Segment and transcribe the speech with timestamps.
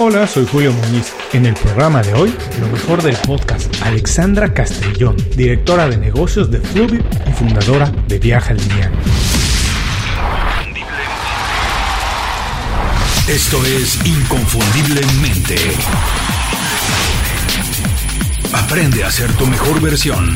[0.00, 1.14] Hola, soy Julio Muñiz.
[1.32, 6.58] En el programa de hoy, lo mejor del podcast, Alexandra Castellón, directora de negocios de
[6.58, 8.90] Fluvi y fundadora de Viaja Lineal.
[13.28, 15.58] Esto es Inconfundiblemente.
[18.52, 20.34] Aprende a ser tu mejor versión.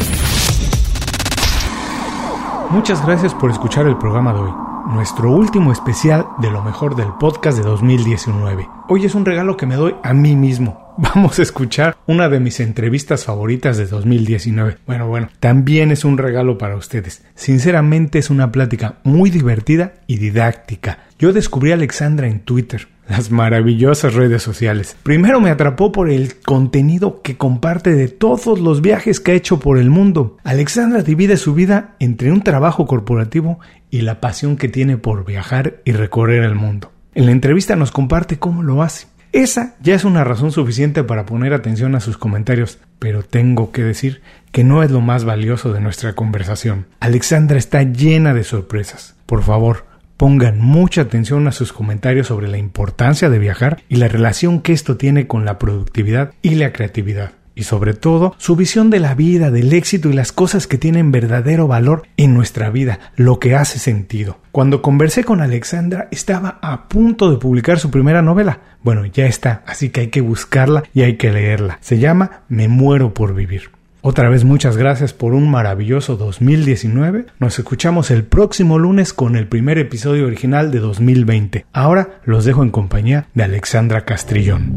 [2.70, 7.12] Muchas gracias por escuchar el programa de hoy nuestro último especial de lo mejor del
[7.20, 8.68] podcast de 2019.
[8.88, 10.94] Hoy es un regalo que me doy a mí mismo.
[10.96, 14.78] Vamos a escuchar una de mis entrevistas favoritas de 2019.
[14.86, 17.24] Bueno, bueno, también es un regalo para ustedes.
[17.34, 21.00] Sinceramente es una plática muy divertida y didáctica.
[21.18, 24.96] Yo descubrí a Alexandra en Twitter las maravillosas redes sociales.
[25.02, 29.58] Primero me atrapó por el contenido que comparte de todos los viajes que ha hecho
[29.58, 30.36] por el mundo.
[30.44, 33.58] Alexandra divide su vida entre un trabajo corporativo
[33.90, 36.92] y la pasión que tiene por viajar y recorrer el mundo.
[37.14, 39.06] En la entrevista nos comparte cómo lo hace.
[39.32, 43.82] Esa ya es una razón suficiente para poner atención a sus comentarios, pero tengo que
[43.82, 46.86] decir que no es lo más valioso de nuestra conversación.
[47.00, 49.16] Alexandra está llena de sorpresas.
[49.26, 49.84] Por favor,
[50.18, 54.72] Pongan mucha atención a sus comentarios sobre la importancia de viajar y la relación que
[54.72, 57.34] esto tiene con la productividad y la creatividad.
[57.54, 61.12] Y sobre todo, su visión de la vida, del éxito y las cosas que tienen
[61.12, 64.40] verdadero valor en nuestra vida, lo que hace sentido.
[64.50, 68.58] Cuando conversé con Alexandra, estaba a punto de publicar su primera novela.
[68.82, 71.78] Bueno, ya está, así que hay que buscarla y hay que leerla.
[71.80, 73.77] Se llama Me muero por vivir.
[74.00, 77.26] Otra vez muchas gracias por un maravilloso 2019.
[77.40, 81.66] Nos escuchamos el próximo lunes con el primer episodio original de 2020.
[81.72, 84.72] Ahora los dejo en compañía de Alexandra Castrillón.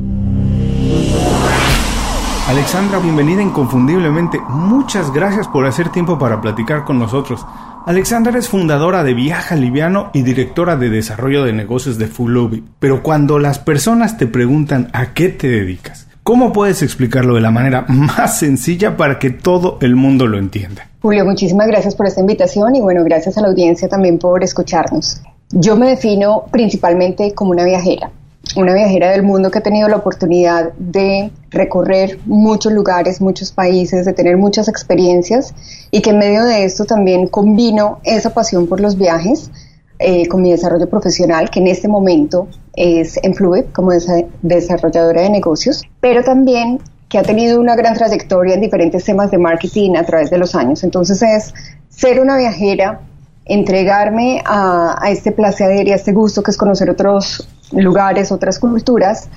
[2.47, 4.41] Alexandra, bienvenida inconfundiblemente.
[4.50, 7.45] Muchas gracias por hacer tiempo para platicar con nosotros.
[7.85, 12.38] Alexandra es fundadora de Viaja Liviano y directora de desarrollo de negocios de Full
[12.80, 17.50] Pero cuando las personas te preguntan a qué te dedicas, ¿Cómo puedes explicarlo de la
[17.50, 20.88] manera más sencilla para que todo el mundo lo entienda?
[21.02, 25.19] Julio, muchísimas gracias por esta invitación y bueno, gracias a la audiencia también por escucharnos.
[25.50, 28.12] Yo me defino principalmente como una viajera,
[28.56, 34.06] una viajera del mundo que ha tenido la oportunidad de recorrer muchos lugares, muchos países,
[34.06, 35.56] de tener muchas experiencias
[35.90, 39.50] y que en medio de esto también combino esa pasión por los viajes
[40.01, 43.91] eh, con mi desarrollo profesional, que en este momento es en Fluid como
[44.41, 46.79] desarrolladora de negocios, pero también
[47.09, 50.56] que ha tenido una gran trayectoria en diferentes temas de marketing a través de los
[50.56, 50.84] años.
[50.84, 51.53] Entonces es
[51.90, 53.01] ser una viajera,
[53.45, 58.59] entregarme a, a este placer y a este gusto que es conocer otros lugares, otras
[58.59, 59.29] culturas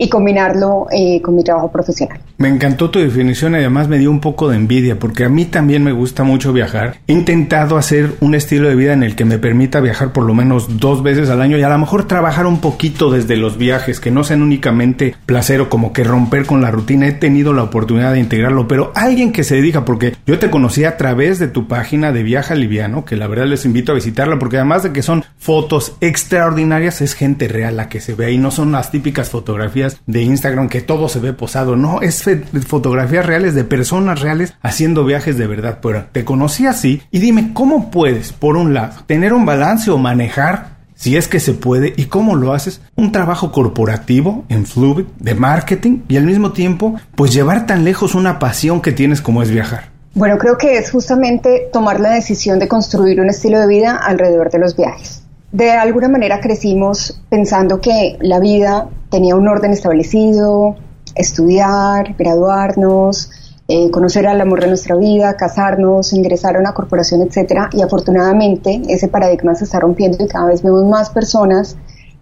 [0.00, 2.18] y combinarlo eh, con mi trabajo profesional.
[2.38, 5.44] Me encantó tu definición y además me dio un poco de envidia porque a mí
[5.44, 6.96] también me gusta mucho viajar.
[7.06, 10.32] He intentado hacer un estilo de vida en el que me permita viajar por lo
[10.32, 14.00] menos dos veces al año y a lo mejor trabajar un poquito desde los viajes,
[14.00, 17.06] que no sean únicamente placer o como que romper con la rutina.
[17.06, 20.84] He tenido la oportunidad de integrarlo, pero alguien que se dedica, porque yo te conocí
[20.84, 24.38] a través de tu página de Viaja Liviano, que la verdad les invito a visitarla
[24.38, 28.38] porque además de que son fotos extraordinarias, es gente real la que se ve ahí,
[28.38, 31.76] no son las típicas fotografías de Instagram que todo se ve posado.
[31.76, 32.24] No, es
[32.66, 35.78] fotografías reales de personas reales haciendo viajes de verdad.
[35.82, 39.98] Pero te conocí así y dime cómo puedes, por un lado, tener un balance o
[39.98, 45.06] manejar si es que se puede y cómo lo haces, un trabajo corporativo en Fluid
[45.18, 49.42] de marketing y al mismo tiempo pues llevar tan lejos una pasión que tienes como
[49.42, 49.84] es viajar.
[50.12, 54.50] Bueno, creo que es justamente tomar la decisión de construir un estilo de vida alrededor
[54.50, 55.22] de los viajes
[55.52, 60.76] de alguna manera crecimos pensando que la vida tenía un orden establecido,
[61.14, 63.30] estudiar, graduarnos,
[63.66, 67.70] eh, conocer al amor de nuestra vida, casarnos, ingresar a una corporación, etcétera.
[67.72, 71.76] Y afortunadamente ese paradigma se está rompiendo y cada vez vemos más personas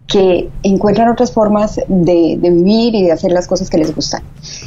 [0.06, 4.22] que encuentran otras formas de, de, vivir y de hacer las cosas que les gustan.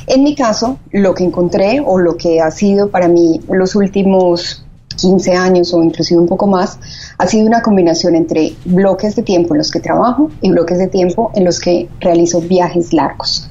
[0.06, 4.64] En mi caso, lo que encontré o lo que ha sido para mí los últimos
[5.02, 6.80] 15 años o inclusive un poco más,
[7.18, 10.88] ha sido una combinación entre bloques de tiempo en los que trabajo y bloques de
[10.88, 13.50] tiempo en los que realizo viajes largos.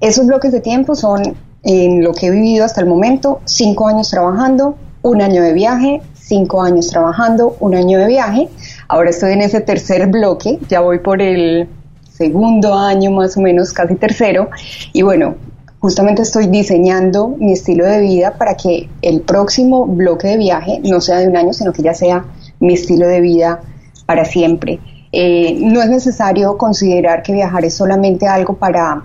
[0.00, 4.10] Esos bloques de tiempo son, en lo que he vivido hasta el momento, cinco años
[4.10, 8.48] trabajando, un año de viaje, cinco años trabajando, un año de viaje.
[8.88, 11.68] Ahora estoy en ese tercer bloque, ya voy por el
[12.10, 14.50] segundo año más o menos, casi tercero.
[14.92, 15.36] Y bueno,
[15.80, 21.00] justamente estoy diseñando mi estilo de vida para que el próximo bloque de viaje no
[21.00, 22.24] sea de un año, sino que ya sea
[22.60, 23.60] mi estilo de vida
[24.06, 24.78] para siempre.
[25.12, 29.02] Eh, no es necesario considerar que viajar es solamente algo para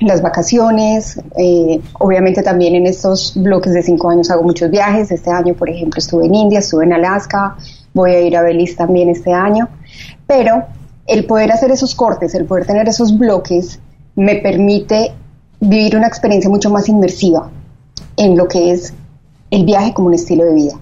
[0.00, 1.20] las vacaciones.
[1.38, 5.10] Eh, obviamente también en estos bloques de cinco años hago muchos viajes.
[5.10, 7.56] Este año, por ejemplo, estuve en India, estuve en Alaska,
[7.94, 9.68] voy a ir a Belice también este año.
[10.26, 10.64] Pero
[11.06, 13.80] el poder hacer esos cortes, el poder tener esos bloques,
[14.14, 15.14] me permite
[15.60, 17.50] vivir una experiencia mucho más inmersiva
[18.16, 18.94] en lo que es
[19.50, 20.74] el viaje como un estilo de vida.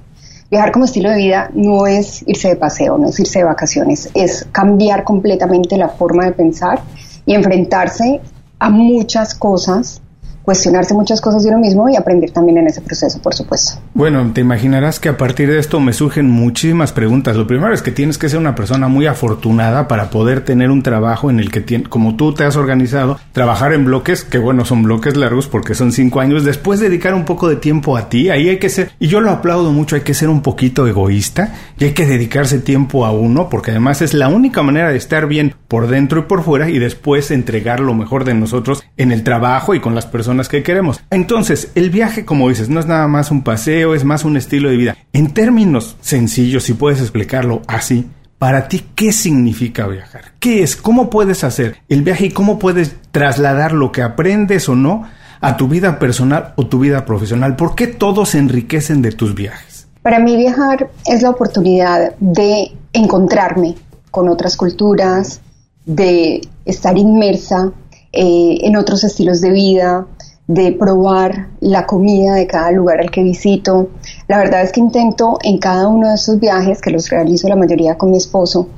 [0.50, 4.08] Viajar como estilo de vida no es irse de paseo, no es irse de vacaciones,
[4.14, 6.80] es cambiar completamente la forma de pensar
[7.26, 8.20] y enfrentarse
[8.58, 10.00] a muchas cosas
[10.48, 13.78] cuestionarse muchas cosas de uno mismo y aprender también en ese proceso, por supuesto.
[13.92, 17.36] Bueno, te imaginarás que a partir de esto me surgen muchísimas preguntas.
[17.36, 20.82] Lo primero es que tienes que ser una persona muy afortunada para poder tener un
[20.82, 24.84] trabajo en el que, como tú te has organizado, trabajar en bloques, que bueno, son
[24.84, 28.48] bloques largos porque son cinco años, después dedicar un poco de tiempo a ti, ahí
[28.48, 31.84] hay que ser, y yo lo aplaudo mucho, hay que ser un poquito egoísta y
[31.84, 35.54] hay que dedicarse tiempo a uno, porque además es la única manera de estar bien
[35.68, 39.74] por dentro y por fuera y después entregar lo mejor de nosotros en el trabajo
[39.74, 41.00] y con las personas que queremos.
[41.10, 44.68] Entonces, el viaje, como dices, no es nada más un paseo, es más un estilo
[44.68, 44.96] de vida.
[45.12, 48.06] En términos sencillos, si puedes explicarlo así,
[48.38, 50.32] para ti, ¿qué significa viajar?
[50.38, 50.76] ¿Qué es?
[50.76, 55.08] ¿Cómo puedes hacer el viaje y cómo puedes trasladar lo que aprendes o no
[55.40, 57.56] a tu vida personal o tu vida profesional?
[57.56, 59.88] ¿Por qué todos se enriquecen de tus viajes?
[60.02, 63.74] Para mí viajar es la oportunidad de encontrarme
[64.10, 65.40] con otras culturas,
[65.84, 67.72] de estar inmersa
[68.12, 70.06] eh, en otros estilos de vida,
[70.48, 73.90] de probar la comida de cada lugar al que visito.
[74.26, 77.56] La verdad es que intento en cada uno de esos viajes, que los realizo la
[77.56, 78.68] mayoría con mi esposo,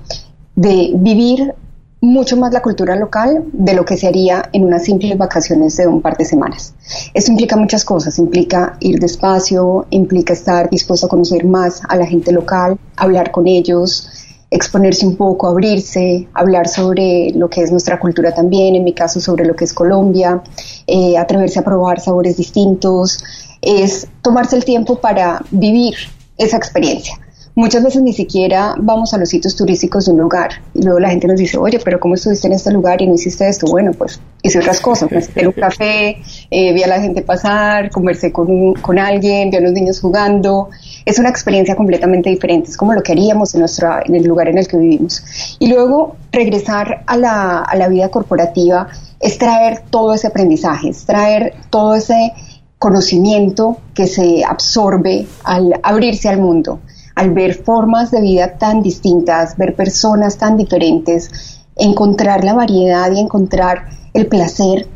[0.57, 1.55] de vivir
[2.03, 5.87] mucho más la cultura local de lo que se haría en unas simples vacaciones de
[5.87, 6.75] un par de semanas.
[7.15, 12.07] Esto implica muchas cosas, implica ir despacio, implica estar dispuesto a conocer más a la
[12.07, 14.09] gente local, hablar con ellos,
[14.51, 19.21] exponerse un poco, abrirse, hablar sobre lo que es nuestra cultura también, en mi caso
[19.21, 20.43] sobre lo que es Colombia,
[20.87, 23.23] eh, atreverse a probar sabores distintos,
[23.63, 25.95] es tomarse el tiempo para vivir
[26.37, 27.19] esa experiencia.
[27.61, 31.11] Muchas veces ni siquiera vamos a los sitios turísticos de un lugar y luego la
[31.11, 33.67] gente nos dice, oye, pero ¿cómo estuviste en este lugar y no hiciste esto?
[33.67, 36.17] Bueno, pues hice otras cosas, me un café,
[36.51, 40.71] eh, vi a la gente pasar, conversé con, con alguien, vi a los niños jugando.
[41.05, 44.49] Es una experiencia completamente diferente, es como lo que haríamos en, nuestra, en el lugar
[44.49, 45.23] en el que vivimos.
[45.59, 48.89] Y luego regresar a la, a la vida corporativa
[49.21, 52.33] es traer todo ese aprendizaje, es traer todo ese
[52.79, 56.81] conocimiento que se absorbe al abrirse al mundo
[57.15, 63.21] al ver formas de vida tan distintas, ver personas tan diferentes, encontrar la variedad y
[63.21, 64.87] encontrar el placer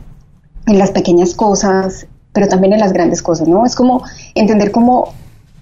[0.66, 3.64] en las pequeñas cosas, pero también en las grandes cosas, ¿no?
[3.64, 4.02] Es como
[4.34, 5.12] entender cómo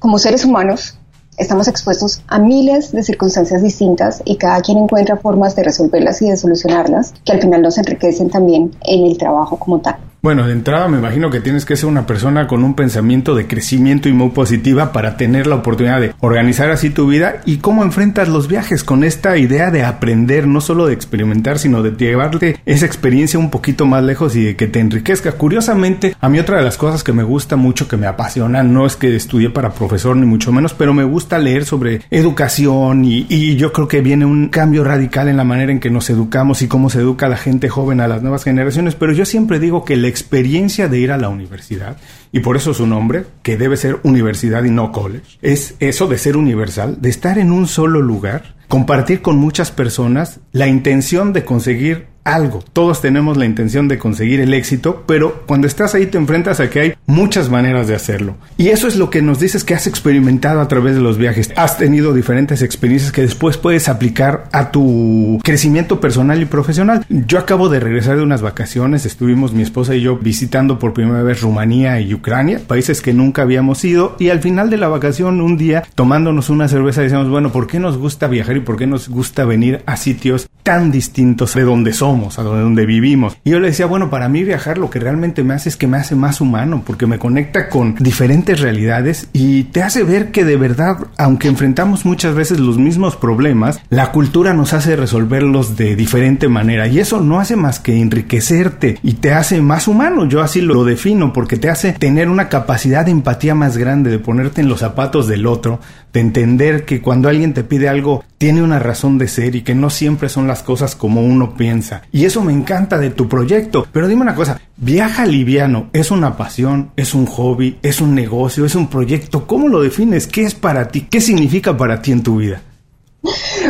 [0.02, 0.98] como seres humanos
[1.38, 6.28] estamos expuestos a miles de circunstancias distintas y cada quien encuentra formas de resolverlas y
[6.28, 10.11] de solucionarlas que al final nos enriquecen también en el trabajo como tal.
[10.22, 13.48] Bueno, de entrada me imagino que tienes que ser una persona con un pensamiento de
[13.48, 17.82] crecimiento y muy positiva para tener la oportunidad de organizar así tu vida y cómo
[17.82, 22.60] enfrentas los viajes con esta idea de aprender, no solo de experimentar, sino de llevarte
[22.66, 25.32] esa experiencia un poquito más lejos y de que te enriquezca.
[25.32, 28.86] Curiosamente, a mí otra de las cosas que me gusta mucho, que me apasiona, no
[28.86, 33.56] es que estudie para profesor ni mucho menos, pero me gusta leer sobre educación y,
[33.56, 36.68] yo creo que viene un cambio radical en la manera en que nos educamos y
[36.68, 39.94] cómo se educa la gente joven, a las nuevas generaciones, pero yo siempre digo que
[39.94, 41.96] el experiencia de ir a la universidad,
[42.32, 46.18] y por eso su nombre, que debe ser universidad y no college, es eso de
[46.18, 51.44] ser universal, de estar en un solo lugar, compartir con muchas personas la intención de
[51.44, 52.62] conseguir algo.
[52.72, 56.70] Todos tenemos la intención de conseguir el éxito, pero cuando estás ahí te enfrentas a
[56.70, 58.36] que hay muchas maneras de hacerlo.
[58.56, 61.52] Y eso es lo que nos dices que has experimentado a través de los viajes.
[61.56, 67.04] Has tenido diferentes experiencias que después puedes aplicar a tu crecimiento personal y profesional.
[67.08, 71.22] Yo acabo de regresar de unas vacaciones, estuvimos mi esposa y yo visitando por primera
[71.22, 72.21] vez Rumanía y Ucrania,
[72.66, 76.68] países que nunca habíamos ido, y al final de la vacación, un día, tomándonos una
[76.68, 79.96] cerveza, decíamos, bueno, ¿por qué nos gusta viajar y por qué nos gusta venir a
[79.96, 82.22] sitios tan distintos de donde somos?
[82.38, 83.36] a donde vivimos.
[83.44, 85.86] Y yo le decía, bueno, para mí viajar lo que realmente me hace es que
[85.86, 90.44] me hace más humano, porque me conecta con diferentes realidades y te hace ver que
[90.44, 95.96] de verdad, aunque enfrentamos muchas veces los mismos problemas, la cultura nos hace resolverlos de
[95.96, 100.26] diferente manera y eso no hace más que enriquecerte y te hace más humano.
[100.26, 104.18] Yo así lo defino, porque te hace tener una capacidad de empatía más grande, de
[104.18, 105.80] ponerte en los zapatos del otro,
[106.12, 109.74] de entender que cuando alguien te pide algo tiene una razón de ser y que
[109.74, 112.02] no siempre son las cosas como uno piensa.
[112.12, 113.86] Y eso me encanta de tu proyecto.
[113.92, 116.90] Pero dime una cosa, viaja liviano, ¿es una pasión?
[116.96, 117.78] ¿Es un hobby?
[117.82, 118.64] ¿Es un negocio?
[118.64, 119.46] ¿Es un proyecto?
[119.46, 120.26] ¿Cómo lo defines?
[120.26, 121.06] ¿Qué es para ti?
[121.10, 122.60] ¿Qué significa para ti en tu vida?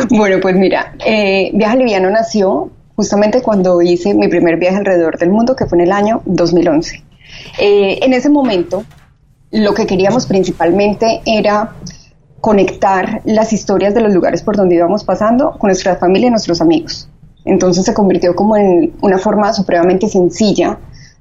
[0.09, 5.29] Bueno, pues mira, eh, Viaja Liviano nació justamente cuando hice mi primer viaje alrededor del
[5.29, 7.03] mundo, que fue en el año 2011.
[7.59, 8.83] Eh, en ese momento,
[9.51, 11.75] lo que queríamos principalmente era
[12.41, 16.59] conectar las historias de los lugares por donde íbamos pasando con nuestra familia y nuestros
[16.59, 17.07] amigos.
[17.45, 20.77] Entonces se convirtió como en una forma supremamente sencilla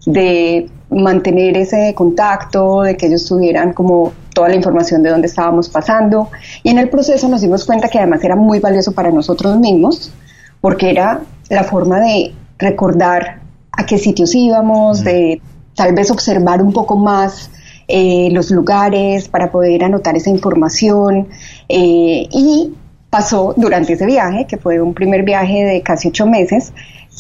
[0.07, 5.69] de mantener ese contacto, de que ellos tuvieran como toda la información de dónde estábamos
[5.69, 6.29] pasando.
[6.63, 10.13] Y en el proceso nos dimos cuenta que además era muy valioso para nosotros mismos,
[10.61, 13.41] porque era la forma de recordar
[13.73, 15.41] a qué sitios íbamos, de
[15.75, 17.51] tal vez observar un poco más
[17.89, 21.29] eh, los lugares para poder anotar esa información.
[21.69, 22.75] Eh, y
[23.11, 26.73] pasó durante ese viaje, que fue un primer viaje de casi ocho meses,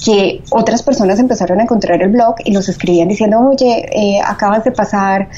[0.04, 4.64] que otras personas empezaron a encontrar el blog y nos escribían diciendo, oye, eh, acabas
[4.64, 5.28] de pasar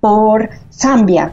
[0.00, 1.32] por Zambia.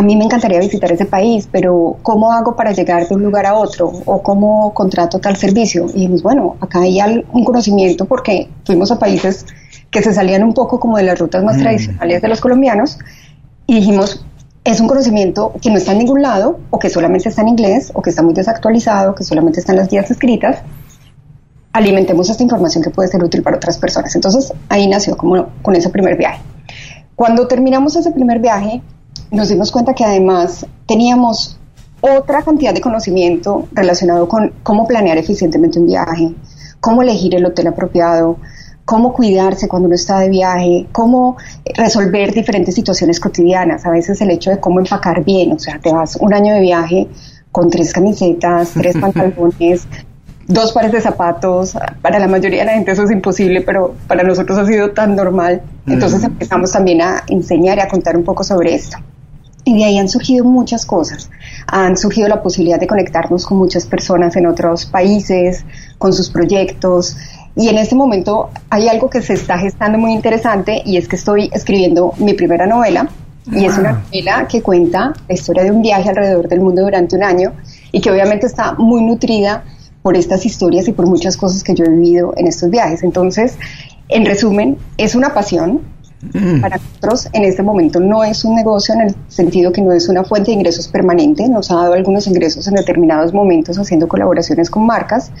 [0.00, 3.44] A mí me encantaría visitar ese país, pero ¿cómo hago para llegar de un lugar
[3.44, 3.92] a otro?
[4.06, 5.88] ¿O cómo contrato tal servicio?
[5.90, 6.98] Y dijimos, bueno, acá hay
[7.30, 9.44] un conocimiento porque fuimos a países
[9.90, 11.60] que se salían un poco como de las rutas más mm.
[11.60, 12.98] tradicionales de los colombianos
[13.66, 14.24] y dijimos,
[14.64, 17.92] es un conocimiento que no está en ningún lado o que solamente está en inglés
[17.92, 20.62] o que está muy desactualizado, que solamente está en las guías escritas.
[21.74, 24.14] Alimentemos esta información que puede ser útil para otras personas.
[24.14, 26.40] Entonces ahí nació como con ese primer viaje.
[27.14, 28.80] Cuando terminamos ese primer viaje,
[29.30, 31.58] nos dimos cuenta que además teníamos
[32.00, 36.34] otra cantidad de conocimiento relacionado con cómo planear eficientemente un viaje,
[36.80, 38.38] cómo elegir el hotel apropiado,
[38.84, 41.36] cómo cuidarse cuando uno está de viaje, cómo
[41.76, 43.86] resolver diferentes situaciones cotidianas.
[43.86, 46.60] A veces el hecho de cómo empacar bien, o sea, te vas un año de
[46.60, 47.08] viaje
[47.52, 49.86] con tres camisetas, tres pantalones,
[50.46, 51.76] dos pares de zapatos.
[52.02, 55.14] Para la mayoría de la gente eso es imposible, pero para nosotros ha sido tan
[55.14, 55.62] normal.
[55.86, 58.96] Entonces empezamos también a enseñar y a contar un poco sobre esto.
[59.64, 61.30] Y de ahí han surgido muchas cosas.
[61.66, 65.64] Han surgido la posibilidad de conectarnos con muchas personas en otros países,
[65.98, 67.16] con sus proyectos.
[67.56, 71.16] Y en este momento hay algo que se está gestando muy interesante y es que
[71.16, 73.08] estoy escribiendo mi primera novela.
[73.52, 74.02] Y es una ah.
[74.04, 77.52] novela que cuenta la historia de un viaje alrededor del mundo durante un año
[77.92, 79.64] y que obviamente está muy nutrida
[80.02, 83.02] por estas historias y por muchas cosas que yo he vivido en estos viajes.
[83.02, 83.56] Entonces,
[84.08, 85.80] en resumen, es una pasión.
[86.60, 90.08] Para nosotros en este momento no es un negocio en el sentido que no es
[90.08, 94.68] una fuente de ingresos permanente, nos ha dado algunos ingresos en determinados momentos haciendo colaboraciones
[94.68, 95.32] con marcas,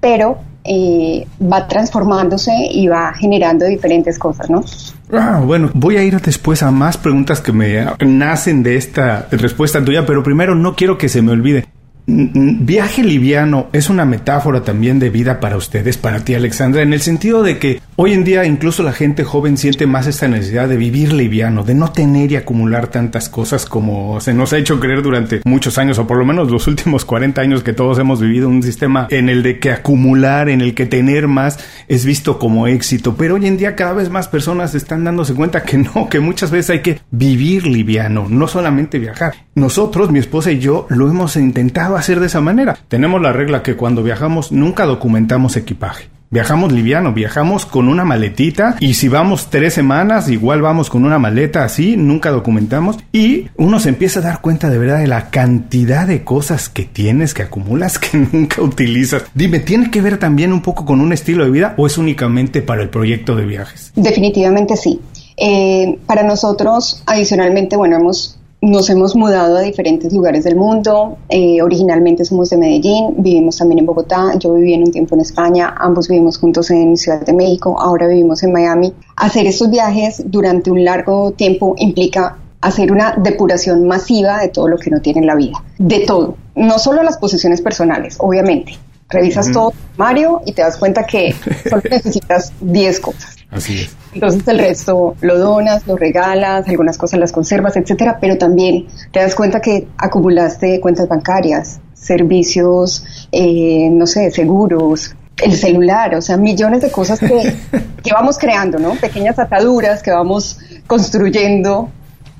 [0.00, 4.64] pero eh, va transformándose y va generando diferentes cosas, ¿no?
[5.12, 9.84] Ah, bueno, voy a ir después a más preguntas que me nacen de esta respuesta
[9.84, 11.66] tuya, pero primero no quiero que se me olvide.
[12.08, 17.00] Viaje liviano es una metáfora también de vida para ustedes, para ti Alexandra, en el
[17.00, 20.76] sentido de que hoy en día incluso la gente joven siente más esta necesidad de
[20.76, 25.02] vivir liviano, de no tener y acumular tantas cosas como se nos ha hecho creer
[25.02, 28.48] durante muchos años, o por lo menos los últimos 40 años que todos hemos vivido
[28.48, 31.58] un sistema en el de que acumular, en el que tener más
[31.88, 33.16] es visto como éxito.
[33.16, 36.52] Pero hoy en día cada vez más personas están dándose cuenta que no, que muchas
[36.52, 39.34] veces hay que vivir liviano, no solamente viajar.
[39.56, 42.76] Nosotros, mi esposa y yo, lo hemos intentado hacer de esa manera.
[42.88, 46.08] Tenemos la regla que cuando viajamos nunca documentamos equipaje.
[46.28, 51.20] Viajamos liviano, viajamos con una maletita y si vamos tres semanas igual vamos con una
[51.20, 55.30] maleta así, nunca documentamos y uno se empieza a dar cuenta de verdad de la
[55.30, 59.22] cantidad de cosas que tienes, que acumulas, que nunca utilizas.
[59.34, 62.60] Dime, ¿tiene que ver también un poco con un estilo de vida o es únicamente
[62.60, 63.92] para el proyecto de viajes?
[63.94, 65.00] Definitivamente sí.
[65.36, 71.18] Eh, para nosotros, adicionalmente, bueno, hemos nos hemos mudado a diferentes lugares del mundo.
[71.28, 74.32] Eh, originalmente somos de Medellín, vivimos también en Bogotá.
[74.38, 78.08] Yo viví en un tiempo en España, ambos vivimos juntos en Ciudad de México, ahora
[78.08, 78.92] vivimos en Miami.
[79.16, 84.78] Hacer estos viajes durante un largo tiempo implica hacer una depuración masiva de todo lo
[84.78, 88.76] que uno tiene en la vida, de todo, no solo las posiciones personales, obviamente.
[89.08, 91.32] Revisas todo, Mario, y te das cuenta que
[91.68, 93.36] solo necesitas 10 cosas.
[93.52, 93.96] Así es.
[94.16, 99.20] Entonces el resto lo donas, lo regalas, algunas cosas las conservas, etcétera, pero también te
[99.20, 106.38] das cuenta que acumulaste cuentas bancarias, servicios, eh, no sé, seguros, el celular, o sea,
[106.38, 107.54] millones de cosas que,
[108.02, 108.94] que vamos creando, ¿no?
[108.94, 111.90] Pequeñas ataduras que vamos construyendo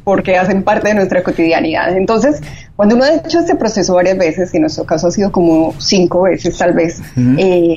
[0.02, 1.94] porque hacen parte de nuestra cotidianidad.
[1.94, 2.40] Entonces,
[2.74, 5.74] cuando uno ha hecho este proceso varias veces, y en nuestro caso ha sido como
[5.78, 7.02] cinco veces tal vez,
[7.36, 7.76] eh,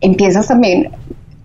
[0.00, 0.90] empiezas también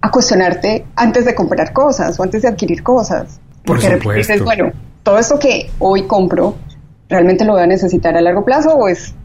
[0.05, 3.39] a cuestionarte antes de comprar cosas o antes de adquirir cosas.
[3.65, 4.11] Por Porque supuesto.
[4.33, 4.71] dices, bueno,
[5.01, 6.53] todo esto que hoy compro,
[7.09, 9.15] ¿realmente lo voy a necesitar a largo plazo o es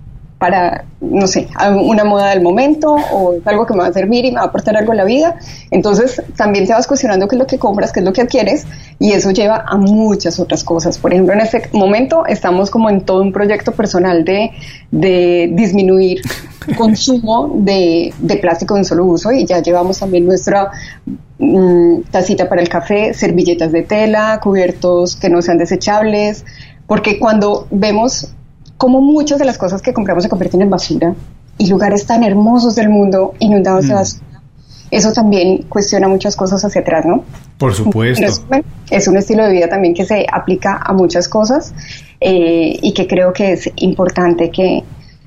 [0.41, 1.49] para, no sé,
[1.85, 4.45] una moda del momento o es algo que me va a servir y me va
[4.45, 5.37] a aportar algo en la vida.
[5.71, 8.67] Entonces también te vas cuestionando qué es lo que compras, qué es lo que adquieres
[8.99, 10.97] y eso lleva a muchas otras cosas.
[10.97, 14.53] Por ejemplo, en este momento estamos como en todo un proyecto personal de,
[14.91, 16.23] de disminuir
[16.79, 20.71] consumo de, de, plástico de un solo uso y ya llevamos también nuestra
[21.39, 26.47] mm, tacita para el café, servilletas de tela, cubiertos que no sean desechables,
[26.87, 28.33] porque cuando vemos
[28.81, 31.15] como muchas de las cosas que compramos se convierten en basura,
[31.59, 33.97] y lugares tan hermosos del mundo inundados de mm.
[33.97, 34.27] basura.
[34.91, 37.23] Eso también cuestiona muchas cosas hacia atrás, ¿no?
[37.59, 38.25] Por supuesto.
[38.91, 41.75] es un estilo de vida también que se aplica a muchas cosas
[42.21, 44.83] eh, y que creo que es importante que,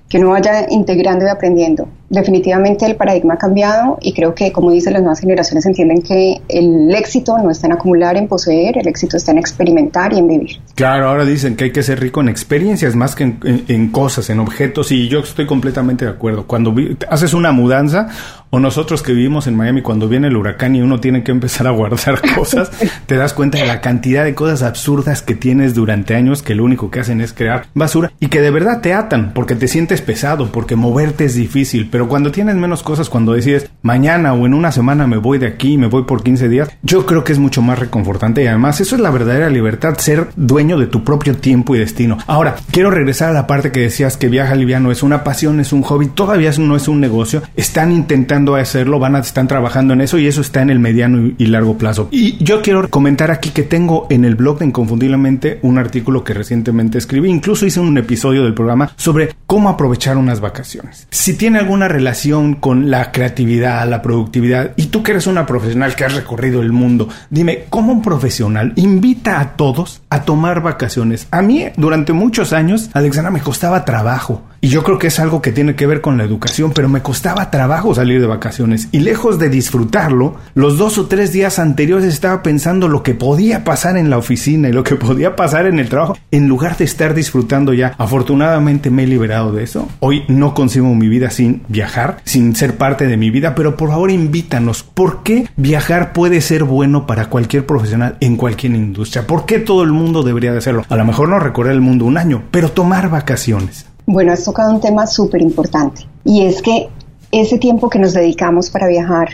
[0.09, 1.87] que uno vaya integrando y aprendiendo.
[2.13, 6.41] Definitivamente el paradigma ha cambiado y creo que, como dicen las nuevas generaciones, entienden que
[6.47, 10.27] el éxito no está en acumular, en poseer, el éxito está en experimentar y en
[10.27, 10.59] vivir.
[10.75, 14.39] Claro, ahora dicen que hay que ser rico en experiencias más que en, cosas, en
[14.39, 16.45] objetos, y yo estoy completamente de acuerdo.
[16.45, 16.75] Cuando
[17.09, 18.09] haces una mudanza,
[18.51, 21.65] o nosotros que vivimos en Miami, cuando viene el huracán y uno tiene que empezar
[21.65, 22.69] a guardar cosas,
[23.07, 26.63] te das cuenta de la cantidad de cosas absurdas que tienes durante años que lo
[26.63, 30.03] único que hacen es crear basura y que de verdad te atan porque te sientes
[30.03, 34.53] pesado, porque moverte es difícil, pero cuando tienes menos cosas, cuando decides mañana o en
[34.53, 37.39] una semana me voy de aquí, me voy por 15 días, yo creo que es
[37.39, 41.35] mucho más reconfortante y además eso es la verdadera libertad, ser dueño de tu propio
[41.35, 42.17] tiempo y destino.
[42.27, 45.73] Ahora, quiero regresar a la parte que decías que viaja liviano es una pasión, es
[45.73, 50.01] un hobby, todavía no es un negocio, están intentando hacerlo, van a están trabajando en
[50.01, 52.07] eso y eso está en el mediano y, largo plazo.
[52.11, 56.33] Y yo quiero comentar aquí que tengo en el blog de Inconfundiblemente un artículo que
[56.33, 61.07] recientemente escribí, incluso hice un episodio del programa sobre cómo aprovechar unas vacaciones.
[61.11, 65.95] Si tiene alguna relación con la creatividad, la productividad, y tú que eres una profesional
[65.95, 71.27] que has recorrido el mundo, dime, ¿cómo un profesional invita a todos a tomar vacaciones?
[71.31, 74.41] A mí, durante muchos años, Alexandra, me costaba trabajo.
[74.63, 77.01] Y yo creo que es algo que tiene que ver con la educación, pero me
[77.01, 78.87] costaba trabajo salir de vacaciones.
[78.93, 83.65] Y lejos de disfrutarlo, los dos o tres días anteriores estaba pensando lo que podía
[83.65, 86.85] pasar en la oficina y lo que podía pasar en el trabajo, en lugar de
[86.85, 87.93] estar disfrutando ya.
[87.97, 89.89] Afortunadamente me he liberado de eso.
[89.99, 93.89] Hoy no concibo mi vida sin viajar, sin ser parte de mi vida, pero por
[93.89, 94.83] favor invítanos.
[94.83, 99.27] ¿Por qué viajar puede ser bueno para cualquier profesional en cualquier industria?
[99.27, 100.85] ¿Por qué todo el mundo debería de hacerlo?
[100.87, 103.87] A lo mejor no recorrer el mundo un año, pero tomar vacaciones.
[104.05, 106.89] Bueno, has tocado un tema súper importante y es que
[107.31, 109.29] ese tiempo que nos dedicamos para viajar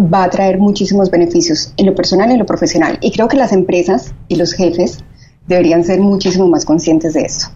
[0.00, 2.98] va a traer muchísimos beneficios en lo personal y en lo profesional.
[3.00, 4.98] Y creo que las empresas y los jefes
[5.46, 7.46] deberían ser muchísimo más conscientes de esto.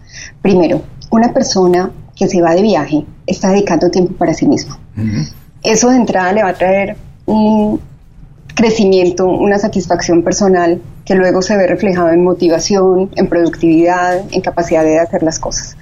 [0.41, 4.77] Primero, una persona que se va de viaje está dedicando tiempo para sí mismo.
[5.61, 7.79] Eso de entrada le va a traer un
[8.55, 14.83] crecimiento, una satisfacción personal que luego se ve reflejado en motivación, en productividad, en capacidad
[14.83, 15.75] de hacer las cosas.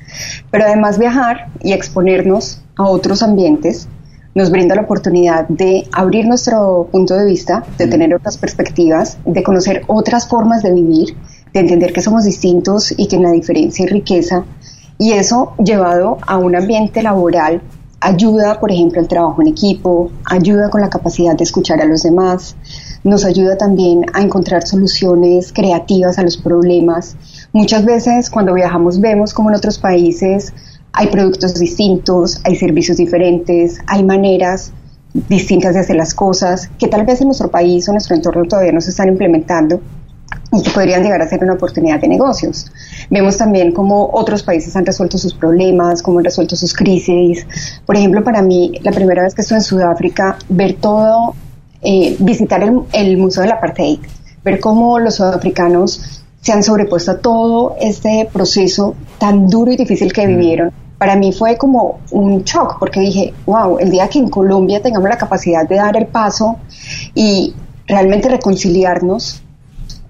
[0.49, 3.87] Pero además viajar y exponernos a otros ambientes
[4.33, 9.43] nos brinda la oportunidad de abrir nuestro punto de vista, de tener otras perspectivas, de
[9.43, 11.15] conocer otras formas de vivir,
[11.53, 14.45] de entender que somos distintos y que en la diferencia hay riqueza.
[14.97, 17.61] Y eso llevado a un ambiente laboral
[18.01, 22.03] ayuda, por ejemplo, al trabajo en equipo, ayuda con la capacidad de escuchar a los
[22.03, 22.55] demás,
[23.03, 27.15] nos ayuda también a encontrar soluciones creativas a los problemas.
[27.53, 30.53] Muchas veces cuando viajamos vemos como en otros países
[30.93, 34.73] hay productos distintos, hay servicios diferentes, hay maneras
[35.13, 38.71] distintas de hacer las cosas que tal vez en nuestro país o nuestro entorno todavía
[38.71, 39.79] no se están implementando
[40.51, 42.71] y que podrían llegar a ser una oportunidad de negocios.
[43.11, 47.45] Vemos también cómo otros países han resuelto sus problemas, cómo han resuelto sus crisis.
[47.85, 51.35] Por ejemplo, para mí, la primera vez que estuve en Sudáfrica, ver todo,
[51.81, 53.99] eh, visitar el, el Museo del Apartheid,
[54.45, 60.13] ver cómo los sudafricanos se han sobrepuesto a todo este proceso tan duro y difícil
[60.13, 60.29] que mm.
[60.29, 60.71] vivieron.
[60.97, 65.09] Para mí fue como un shock porque dije, wow, el día que en Colombia tengamos
[65.09, 66.59] la capacidad de dar el paso
[67.13, 67.53] y
[67.87, 69.43] realmente reconciliarnos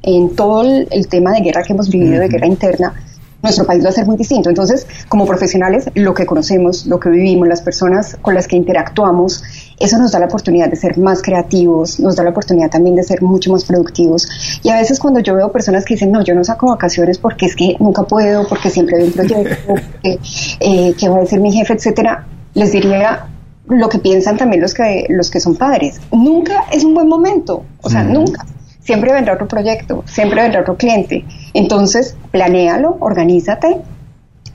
[0.03, 2.93] en todo el, tema de guerra que hemos vivido, de guerra interna,
[3.41, 4.49] nuestro país va a ser muy distinto.
[4.49, 9.43] Entonces, como profesionales, lo que conocemos, lo que vivimos, las personas con las que interactuamos,
[9.79, 13.03] eso nos da la oportunidad de ser más creativos, nos da la oportunidad también de
[13.03, 14.27] ser mucho más productivos.
[14.63, 17.47] Y a veces cuando yo veo personas que dicen, no, yo no saco vacaciones porque
[17.47, 21.51] es que nunca puedo, porque siempre hay un proyecto, eh, que va a decir mi
[21.51, 23.27] jefe, etcétera, les diría
[23.67, 25.99] lo que piensan también los que, los que son padres.
[26.11, 28.45] Nunca es un buen momento, o sea, nunca
[28.81, 31.25] siempre vendrá otro proyecto, siempre vendrá otro cliente.
[31.53, 33.77] Entonces, planéalo, organízate,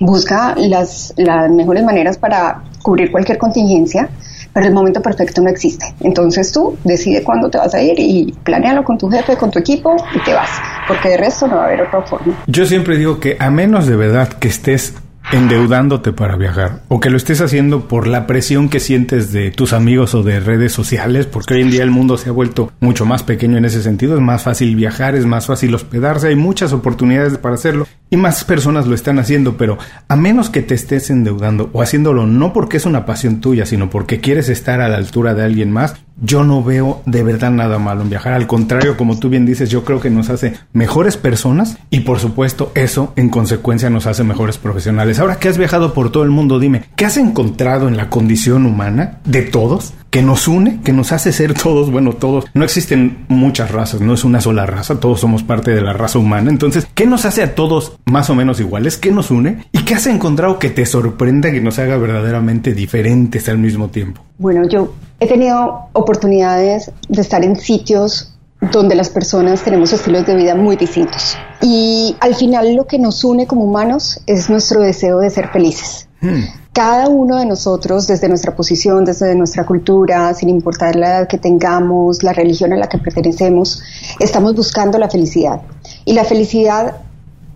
[0.00, 4.08] busca las, las mejores maneras para cubrir cualquier contingencia,
[4.52, 5.94] pero el momento perfecto no existe.
[6.00, 9.58] Entonces tú decide cuándo te vas a ir y planéalo con tu jefe, con tu
[9.58, 10.50] equipo y te vas,
[10.88, 12.34] porque de resto no va a haber otra forma.
[12.46, 14.94] Yo siempre digo que a menos de verdad que estés
[15.32, 19.72] endeudándote para viajar o que lo estés haciendo por la presión que sientes de tus
[19.72, 23.06] amigos o de redes sociales, porque hoy en día el mundo se ha vuelto mucho
[23.06, 26.72] más pequeño en ese sentido, es más fácil viajar, es más fácil hospedarse, hay muchas
[26.72, 31.10] oportunidades para hacerlo y más personas lo están haciendo, pero a menos que te estés
[31.10, 34.96] endeudando o haciéndolo no porque es una pasión tuya, sino porque quieres estar a la
[34.96, 38.32] altura de alguien más, yo no veo de verdad nada malo en viajar.
[38.32, 42.20] Al contrario, como tú bien dices, yo creo que nos hace mejores personas y por
[42.20, 45.18] supuesto eso en consecuencia nos hace mejores profesionales.
[45.18, 48.66] Ahora que has viajado por todo el mundo, dime, ¿qué has encontrado en la condición
[48.66, 53.26] humana de todos que nos une, que nos hace ser todos, bueno, todos, no existen
[53.28, 56.48] muchas razas, no es una sola raza, todos somos parte de la raza humana.
[56.48, 58.96] Entonces, ¿qué nos hace a todos más o menos iguales?
[58.96, 59.64] ¿Qué nos une?
[59.72, 64.22] ¿Y qué has encontrado que te sorprenda que nos haga verdaderamente diferentes al mismo tiempo?
[64.38, 68.32] Bueno, yo he tenido oportunidades de estar en sitios
[68.72, 71.36] donde las personas tenemos estilos de vida muy distintos.
[71.60, 76.08] Y al final lo que nos une como humanos es nuestro deseo de ser felices.
[76.20, 76.44] Hmm.
[76.72, 81.38] Cada uno de nosotros, desde nuestra posición, desde nuestra cultura, sin importar la edad que
[81.38, 83.82] tengamos, la religión a la que pertenecemos,
[84.20, 85.62] estamos buscando la felicidad.
[86.04, 86.96] Y la felicidad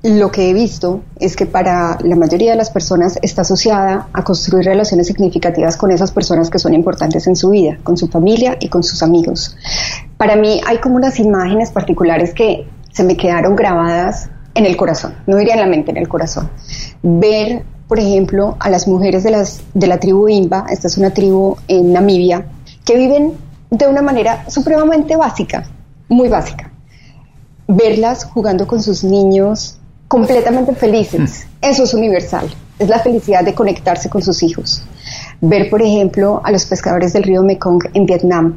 [0.03, 4.25] lo que he visto es que para la mayoría de las personas está asociada a
[4.25, 8.57] construir relaciones significativas con esas personas que son importantes en su vida, con su familia
[8.61, 9.57] y con sus amigos.
[10.17, 15.15] Para mí hay como unas imágenes particulares que se me quedaron grabadas en el corazón,
[15.27, 16.51] no diría en la mente, en el corazón.
[17.03, 21.57] Ver, por ejemplo, a las mujeres de, de la tribu Imba, esta es una tribu
[21.69, 22.47] en Namibia,
[22.87, 23.35] que viven
[23.71, 25.65] de una manera supremamente básica,
[26.09, 26.73] muy básica.
[27.69, 29.80] Verlas jugando con sus niños,
[30.11, 31.47] completamente felices.
[31.47, 31.65] Mm.
[31.71, 32.53] Eso es universal.
[32.81, 34.83] Es la felicidad de conectarse con sus hijos.
[35.41, 38.57] Ver, por ejemplo, a los pescadores del río Mekong en Vietnam,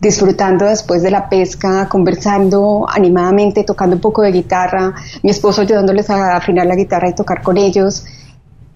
[0.00, 4.94] disfrutando después de la pesca, conversando animadamente, tocando un poco de guitarra,
[5.24, 8.04] mi esposo ayudándoles a afinar la guitarra y tocar con ellos.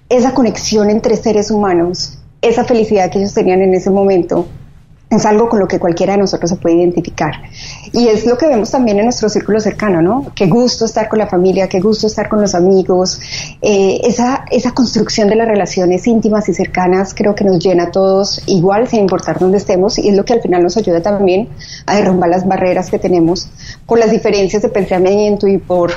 [0.09, 4.49] Esa conexión entre seres humanos, esa felicidad que ellos tenían en ese momento,
[5.11, 7.35] es algo con lo que cualquiera de nosotros se puede identificar.
[7.93, 10.33] Y es lo que vemos también en nuestro círculo cercano, ¿no?
[10.37, 13.21] Qué gusto estar con la familia, qué gusto estar con los amigos.
[13.61, 17.91] Eh, esa, esa construcción de las relaciones íntimas y cercanas creo que nos llena a
[17.91, 21.49] todos igual, sin importar dónde estemos, y es lo que al final nos ayuda también
[21.87, 23.51] a derrumbar las barreras que tenemos
[23.87, 25.91] por las diferencias de pensamiento y por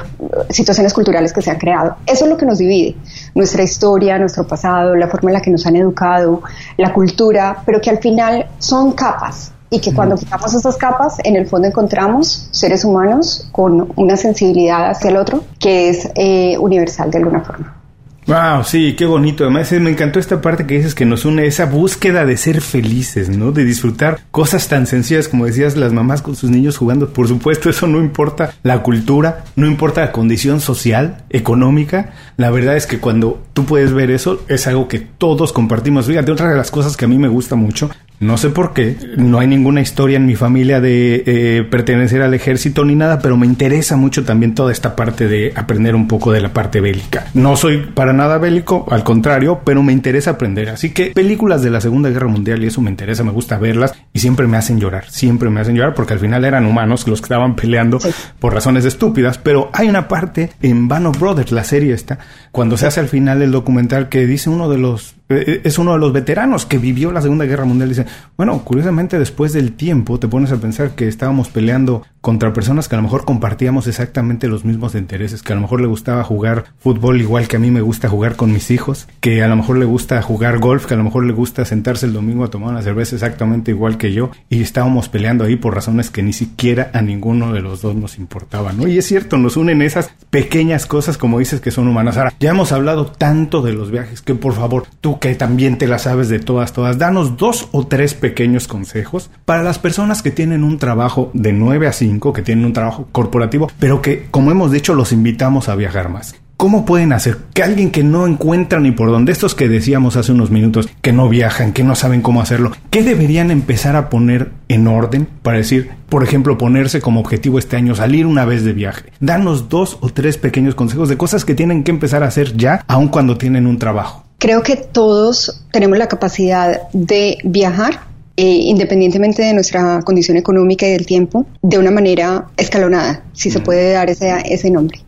[0.49, 1.97] situaciones culturales que se han creado.
[2.07, 2.95] Eso es lo que nos divide,
[3.35, 6.41] nuestra historia, nuestro pasado, la forma en la que nos han educado,
[6.77, 11.35] la cultura, pero que al final son capas y que cuando quitamos esas capas, en
[11.35, 17.09] el fondo encontramos seres humanos con una sensibilidad hacia el otro que es eh, universal
[17.09, 17.82] de alguna forma.
[18.25, 19.43] Wow, sí, qué bonito.
[19.43, 23.29] Además, me encantó esta parte que dices que nos une esa búsqueda de ser felices,
[23.29, 23.51] ¿no?
[23.51, 27.09] De disfrutar cosas tan sencillas como decías, las mamás con sus niños jugando.
[27.09, 32.13] Por supuesto, eso no importa la cultura, no importa la condición social, económica.
[32.37, 36.05] La verdad es que cuando tú puedes ver eso, es algo que todos compartimos.
[36.05, 37.89] Fíjate, otra de las cosas que a mí me gusta mucho
[38.23, 42.33] no sé por qué, no hay ninguna historia en mi familia de eh, pertenecer al
[42.33, 46.31] ejército ni nada, pero me interesa mucho también toda esta parte de aprender un poco
[46.31, 47.27] de la parte bélica.
[47.33, 50.69] No soy para nada bélico, al contrario, pero me interesa aprender.
[50.69, 53.93] Así que películas de la Segunda Guerra Mundial y eso me interesa, me gusta verlas
[54.13, 57.21] y siempre me hacen llorar, siempre me hacen llorar porque al final eran humanos los
[57.21, 57.99] que estaban peleando
[58.39, 62.19] por razones estúpidas, pero hay una parte en Band of Brothers, la serie esta,
[62.51, 65.99] cuando se hace al final el documental que dice uno de los es uno de
[65.99, 67.89] los veteranos que vivió la Segunda Guerra Mundial.
[67.89, 68.05] Dice,
[68.37, 72.95] bueno, curiosamente después del tiempo te pones a pensar que estábamos peleando contra personas que
[72.95, 76.63] a lo mejor compartíamos exactamente los mismos intereses, que a lo mejor le gustaba jugar
[76.79, 79.77] fútbol igual que a mí me gusta jugar con mis hijos, que a lo mejor
[79.77, 82.69] le gusta jugar golf, que a lo mejor le gusta sentarse el domingo a tomar
[82.69, 86.91] una cerveza exactamente igual que yo, y estábamos peleando ahí por razones que ni siquiera
[86.93, 88.87] a ninguno de los dos nos importaba, ¿no?
[88.87, 92.15] Y es cierto, nos unen esas pequeñas cosas, como dices, que son humanas.
[92.15, 95.87] Ahora, ya hemos hablado tanto de los viajes que por favor, tú que también te
[95.87, 100.31] la sabes de todas, todas, danos dos o tres pequeños consejos para las personas que
[100.31, 104.51] tienen un trabajo de 9 a 5 que tienen un trabajo corporativo, pero que, como
[104.51, 106.35] hemos dicho, los invitamos a viajar más.
[106.55, 110.31] ¿Cómo pueden hacer que alguien que no encuentra ni por dónde, estos que decíamos hace
[110.31, 114.51] unos minutos, que no viajan, que no saben cómo hacerlo, qué deberían empezar a poner
[114.69, 118.71] en orden para decir, por ejemplo, ponerse como objetivo este año salir una vez de
[118.71, 119.11] viaje?
[119.19, 122.85] Danos dos o tres pequeños consejos de cosas que tienen que empezar a hacer ya,
[122.87, 124.23] aun cuando tienen un trabajo.
[124.37, 130.91] Creo que todos tenemos la capacidad de viajar eh, independientemente de nuestra condición económica y
[130.91, 135.01] del tiempo, de una manera escalonada, si se puede dar ese, ese nombre.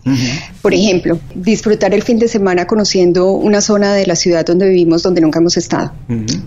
[0.62, 5.02] Por ejemplo, disfrutar el fin de semana conociendo una zona de la ciudad donde vivimos
[5.02, 5.92] donde nunca hemos estado.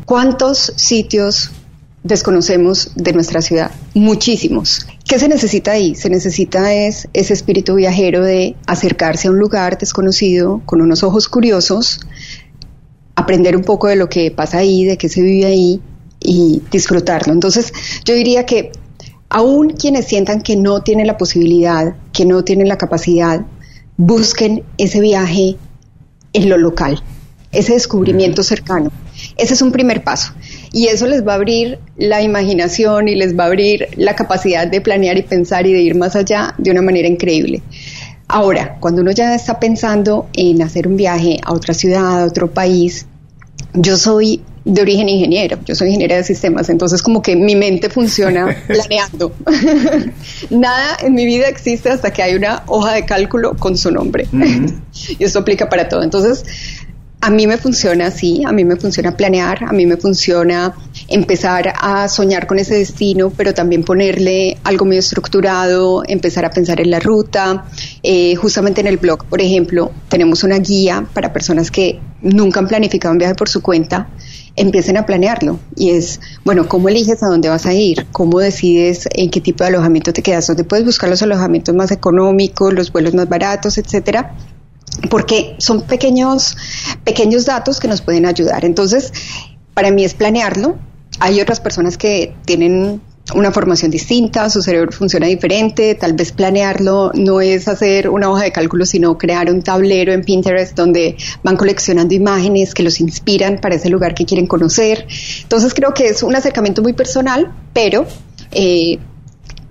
[0.04, 1.50] ¿Cuántos sitios
[2.04, 3.72] desconocemos de nuestra ciudad?
[3.94, 4.86] Muchísimos.
[5.04, 5.96] ¿Qué se necesita ahí?
[5.96, 11.28] Se necesita es ese espíritu viajero de acercarse a un lugar desconocido con unos ojos
[11.28, 12.06] curiosos,
[13.16, 15.82] aprender un poco de lo que pasa ahí, de qué se vive ahí
[16.28, 17.32] y disfrutarlo.
[17.32, 17.72] Entonces,
[18.04, 18.70] yo diría que
[19.30, 23.44] aún quienes sientan que no tienen la posibilidad, que no tienen la capacidad
[23.96, 25.56] busquen ese viaje
[26.32, 27.02] en lo local,
[27.50, 28.92] ese descubrimiento cercano.
[29.36, 30.32] Ese es un primer paso.
[30.72, 34.68] Y eso les va a abrir la imaginación y les va a abrir la capacidad
[34.68, 37.62] de planear y pensar y de ir más allá de una manera increíble.
[38.28, 42.52] Ahora, cuando uno ya está pensando en hacer un viaje a otra ciudad, a otro
[42.52, 43.06] país,
[43.74, 47.88] yo soy de origen ingeniero, yo soy ingeniera de sistemas, entonces como que mi mente
[47.88, 49.32] funciona planeando.
[50.50, 54.28] Nada en mi vida existe hasta que hay una hoja de cálculo con su nombre.
[55.18, 56.02] y eso aplica para todo.
[56.02, 56.44] Entonces,
[57.20, 60.74] a mí me funciona así, a mí me funciona planear, a mí me funciona
[61.08, 66.78] empezar a soñar con ese destino, pero también ponerle algo medio estructurado, empezar a pensar
[66.80, 67.64] en la ruta.
[68.02, 72.68] Eh, justamente en el blog, por ejemplo, tenemos una guía para personas que nunca han
[72.68, 74.08] planificado un viaje por su cuenta,
[74.60, 75.58] empiecen a planearlo.
[75.76, 78.06] Y es, bueno, ¿cómo eliges a dónde vas a ir?
[78.12, 80.46] ¿Cómo decides en qué tipo de alojamiento te quedas?
[80.46, 84.34] ¿Dónde puedes buscar los alojamientos más económicos, los vuelos más baratos, etcétera?
[85.10, 86.56] porque son pequeños,
[87.04, 88.64] pequeños datos que nos pueden ayudar.
[88.64, 89.12] Entonces,
[89.74, 90.76] para mí es planearlo.
[91.20, 93.00] Hay otras personas que tienen
[93.34, 98.44] una formación distinta, su cerebro funciona diferente, tal vez planearlo no es hacer una hoja
[98.44, 103.58] de cálculo, sino crear un tablero en Pinterest donde van coleccionando imágenes que los inspiran
[103.60, 105.06] para ese lugar que quieren conocer.
[105.42, 108.06] Entonces creo que es un acercamiento muy personal, pero
[108.50, 108.98] eh,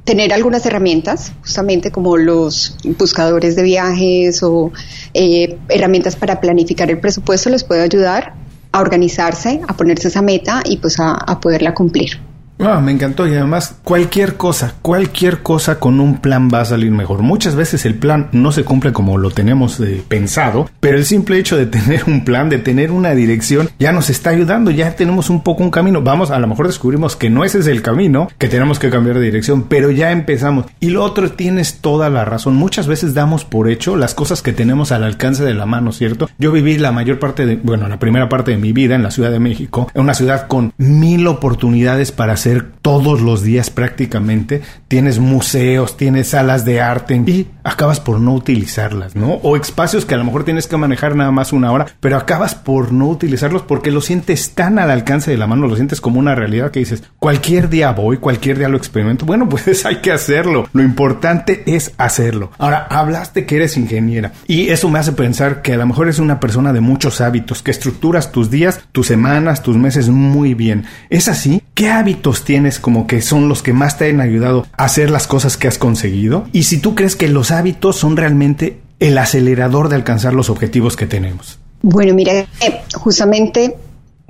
[0.03, 4.71] tener algunas herramientas, justamente como los buscadores de viajes o
[5.15, 8.35] eh, herramientas para planificar el presupuesto, les puede ayudar
[8.71, 12.26] a organizarse, a ponerse esa meta y pues a poderla cumplir.
[12.59, 16.91] Ah, me encantó y además cualquier cosa, cualquier cosa con un plan va a salir
[16.91, 17.21] mejor.
[17.21, 21.37] Muchas veces el plan no se cumple como lo tenemos eh, pensado, pero el simple
[21.37, 25.29] hecho de tener un plan, de tener una dirección, ya nos está ayudando, ya tenemos
[25.29, 26.01] un poco un camino.
[26.01, 29.19] Vamos, a lo mejor descubrimos que no ese es el camino, que tenemos que cambiar
[29.19, 30.65] de dirección, pero ya empezamos.
[30.79, 32.55] Y lo otro, tienes toda la razón.
[32.55, 36.27] Muchas veces damos por hecho las cosas que tenemos al alcance de la mano, ¿cierto?
[36.39, 39.11] Yo viví la mayor parte de, bueno, la primera parte de mi vida en la
[39.11, 42.46] Ciudad de México, en una ciudad con mil oportunidades para hacer
[42.81, 44.61] todos los días prácticamente.
[44.87, 49.33] Tienes museos, tienes salas de arte y acabas por no utilizarlas, ¿no?
[49.43, 52.55] O espacios que a lo mejor tienes que manejar nada más una hora, pero acabas
[52.55, 56.19] por no utilizarlos porque lo sientes tan al alcance de la mano, lo sientes como
[56.19, 59.25] una realidad que dices, cualquier día voy, cualquier día lo experimento.
[59.25, 60.69] Bueno, pues hay que hacerlo.
[60.73, 62.51] Lo importante es hacerlo.
[62.57, 66.19] Ahora, hablaste que eres ingeniera y eso me hace pensar que a lo mejor eres
[66.19, 70.85] una persona de muchos hábitos, que estructuras tus días, tus semanas, tus meses muy bien.
[71.09, 71.61] ¿Es así?
[71.73, 75.27] ¿Qué hábitos tienes como que son los que más te han ayudado a hacer las
[75.27, 76.47] cosas que has conseguido?
[76.51, 80.95] Y si tú crees que los hábitos son realmente el acelerador de alcanzar los objetivos
[80.95, 81.59] que tenemos.
[81.81, 82.47] Bueno, mira, eh,
[82.95, 83.75] justamente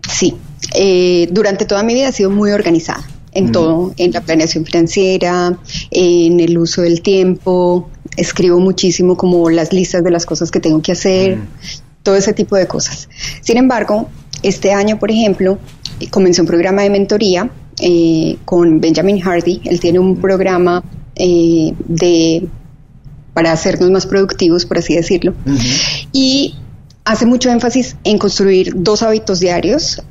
[0.09, 0.35] sí.
[0.73, 5.57] Eh, durante toda mi vida he sido muy organizada en todo, en la planeación financiera,
[5.91, 10.81] en el uso del tiempo, escribo muchísimo como las listas de las cosas que tengo
[10.81, 11.37] que hacer,
[12.01, 13.09] todo ese tipo de cosas.
[13.41, 14.09] Sin embargo,
[14.41, 15.59] este año, por ejemplo,
[16.09, 19.61] comencé un programa de mentoría eh, con Benjamin Hardy.
[19.65, 20.83] Él tiene un programa
[21.15, 22.47] eh, de
[23.33, 25.35] para hacernos más productivos, por así decirlo.
[26.11, 26.55] Y
[27.05, 30.01] hace mucho énfasis en construir dos hábitos diarios,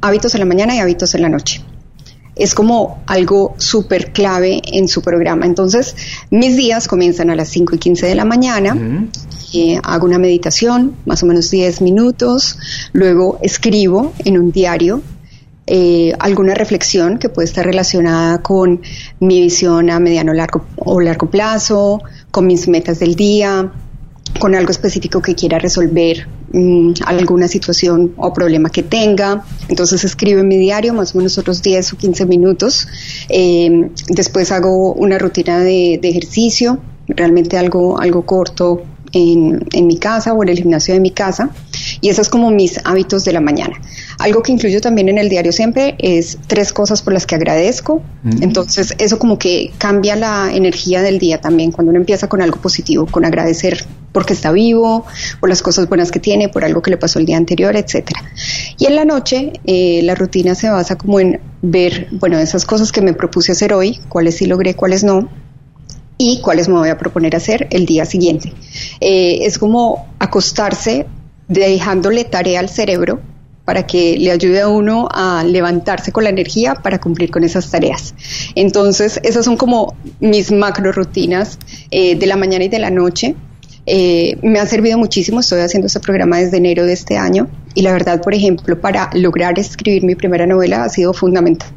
[0.00, 1.62] hábitos en la mañana y hábitos en la noche.
[2.34, 5.46] Es como algo súper clave en su programa.
[5.46, 5.94] Entonces,
[6.30, 8.76] mis días comienzan a las 5 y 15 de la mañana.
[9.52, 12.58] Eh, hago una meditación, más o menos 10 minutos.
[12.92, 15.02] Luego escribo en un diario
[15.66, 18.82] eh, alguna reflexión que puede estar relacionada con
[19.20, 23.70] mi visión a mediano largo, o largo plazo, con mis metas del día,
[24.38, 29.44] con algo específico que quiera resolver, mm, alguna situación o problema que tenga.
[29.68, 32.88] Entonces escribo en mi diario más o menos otros 10 o 15 minutos.
[33.28, 40.32] Eh, después hago una rutina de, ejercicio, realmente algo, algo corto en, en mi casa
[40.32, 41.50] o en el gimnasio de mi casa.
[42.00, 43.80] Y esos son como mis hábitos de la mañana.
[44.22, 48.02] Algo que incluyo también en el diario siempre es tres cosas por las que agradezco.
[48.22, 48.42] Mm.
[48.44, 52.60] Entonces, eso como que cambia la energía del día también, cuando uno empieza con algo
[52.60, 55.06] positivo, con agradecer porque está vivo,
[55.40, 58.22] por las cosas buenas que tiene, por algo que le pasó el día anterior, etcétera.
[58.78, 62.92] Y en la noche, eh, la rutina se basa como en ver, bueno, esas cosas
[62.92, 65.28] que me propuse hacer hoy, cuáles sí logré, cuáles no,
[66.16, 68.52] y cuáles me voy a proponer hacer el día siguiente.
[69.00, 71.06] Eh, es como acostarse
[71.48, 73.20] dejándole tarea al cerebro
[73.72, 77.70] para que le ayude a uno a levantarse con la energía para cumplir con esas
[77.70, 78.14] tareas.
[78.54, 81.58] Entonces, esas son como mis macro rutinas
[81.90, 83.34] eh, de la mañana y de la noche.
[83.84, 87.82] Eh, me ha servido muchísimo, estoy haciendo este programa desde enero de este año y
[87.82, 91.68] la verdad, por ejemplo, para lograr escribir mi primera novela ha sido fundamental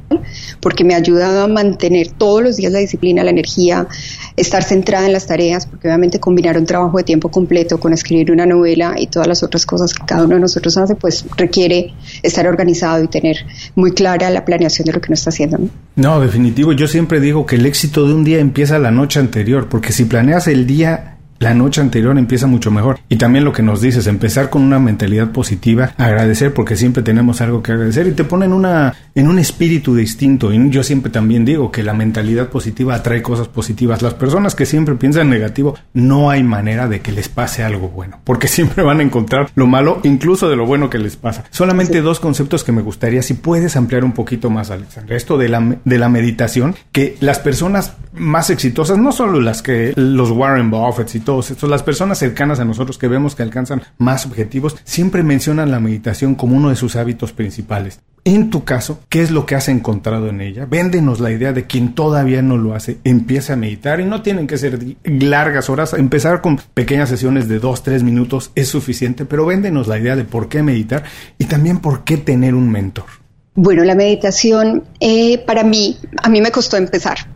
[0.59, 3.87] porque me ha ayudado a mantener todos los días la disciplina, la energía,
[4.35, 8.31] estar centrada en las tareas, porque obviamente combinar un trabajo de tiempo completo con escribir
[8.31, 11.93] una novela y todas las otras cosas que cada uno de nosotros hace, pues requiere
[12.23, 15.57] estar organizado y tener muy clara la planeación de lo que uno está haciendo.
[15.57, 19.19] No, no definitivo, yo siempre digo que el éxito de un día empieza la noche
[19.19, 22.99] anterior, porque si planeas el día la noche anterior empieza mucho mejor.
[23.09, 27.41] Y también lo que nos dices, empezar con una mentalidad positiva, agradecer porque siempre tenemos
[27.41, 30.53] algo que agradecer y te ponen una, en un espíritu distinto.
[30.53, 34.01] Y yo siempre también digo que la mentalidad positiva atrae cosas positivas.
[34.01, 38.19] Las personas que siempre piensan negativo, no hay manera de que les pase algo bueno,
[38.23, 41.45] porque siempre van a encontrar lo malo, incluso de lo bueno que les pasa.
[41.49, 45.15] Solamente dos conceptos que me gustaría, si puedes ampliar un poquito más, Alexandra.
[45.15, 49.93] Esto de la, de la meditación, que las personas más exitosas, no solo las que
[49.95, 53.81] los Warren Buffett y todos estos, las personas cercanas a nosotros que vemos que alcanzan
[53.97, 57.99] más objetivos, siempre mencionan la meditación como uno de sus hábitos principales.
[58.23, 60.65] En tu caso, ¿qué es lo que has encontrado en ella?
[60.65, 64.47] Véndenos la idea de quien todavía no lo hace, empiece a meditar y no tienen
[64.47, 65.93] que ser largas horas.
[65.93, 70.23] Empezar con pequeñas sesiones de dos, tres minutos es suficiente, pero véndenos la idea de
[70.23, 71.03] por qué meditar
[71.37, 73.05] y también por qué tener un mentor.
[73.53, 77.34] Bueno, la meditación eh, para mí, a mí me costó empezar.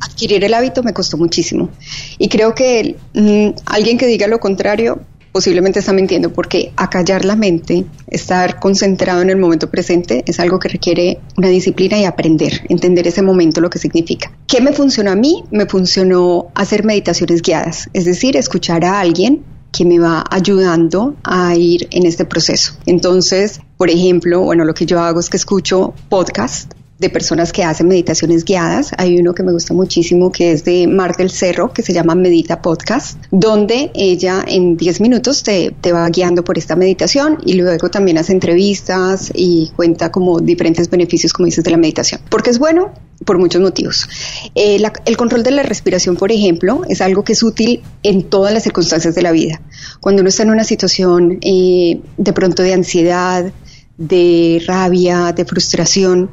[0.00, 1.70] Adquirir el hábito me costó muchísimo.
[2.18, 5.00] Y creo que mm, alguien que diga lo contrario
[5.32, 10.58] posiblemente está mintiendo porque acallar la mente, estar concentrado en el momento presente es algo
[10.58, 14.30] que requiere una disciplina y aprender, entender ese momento lo que significa.
[14.46, 15.42] ¿Qué me funcionó a mí?
[15.50, 21.56] Me funcionó hacer meditaciones guiadas, es decir, escuchar a alguien que me va ayudando a
[21.56, 22.74] ir en este proceso.
[22.84, 27.64] Entonces, por ejemplo, bueno, lo que yo hago es que escucho podcast de personas que
[27.64, 28.92] hacen meditaciones guiadas.
[28.96, 32.14] Hay uno que me gusta muchísimo que es de Mar del Cerro, que se llama
[32.14, 37.54] Medita Podcast, donde ella en 10 minutos te, te, va guiando por esta meditación y
[37.54, 42.20] luego también hace entrevistas y cuenta como diferentes beneficios, como dices, de la meditación.
[42.30, 42.92] Porque es bueno
[43.24, 44.08] por muchos motivos.
[44.54, 48.54] Eh, el control de la respiración, por ejemplo, es algo que es útil en todas
[48.54, 49.60] las circunstancias de la vida.
[50.00, 53.52] Cuando uno está en una situación eh, de pronto de ansiedad,
[53.98, 56.30] de rabia, de frustración,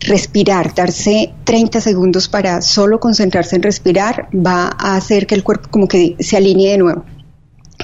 [0.00, 5.68] respirar, darse 30 segundos para solo concentrarse en respirar va a hacer que el cuerpo
[5.70, 7.04] como que se alinee de nuevo,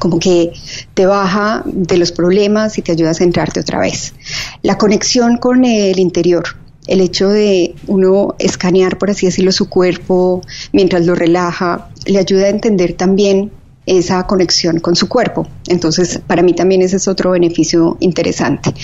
[0.00, 0.52] como que
[0.94, 4.14] te baja de los problemas y te ayuda a centrarte otra vez.
[4.62, 6.44] La conexión con el interior,
[6.86, 12.46] el hecho de uno escanear, por así decirlo, su cuerpo mientras lo relaja, le ayuda
[12.46, 13.50] a entender también
[13.86, 15.46] esa conexión con su cuerpo.
[15.68, 18.74] Entonces, para mí también ese es otro beneficio interesante.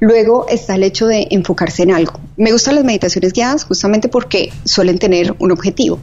[0.00, 2.20] Luego está el hecho de enfocarse en algo.
[2.36, 6.00] Me gustan las meditaciones guiadas justamente porque suelen tener un objetivo.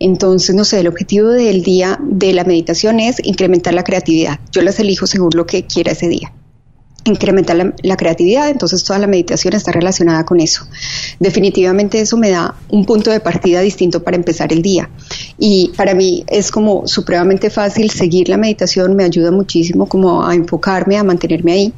[0.00, 4.40] Entonces, no sé, el objetivo del día de la meditación es incrementar la creatividad.
[4.52, 6.32] Yo las elijo según lo que quiera ese día
[7.08, 10.66] incrementar la, creatividad, entonces toda la meditación está relacionada con eso.
[11.18, 14.88] Definitivamente eso me da un punto de partida distinto para empezar el día.
[15.38, 20.34] Y para mí es como supremamente fácil seguir la meditación, me ayuda muchísimo como a
[20.34, 21.72] enfocarme, a mantenerme ahí,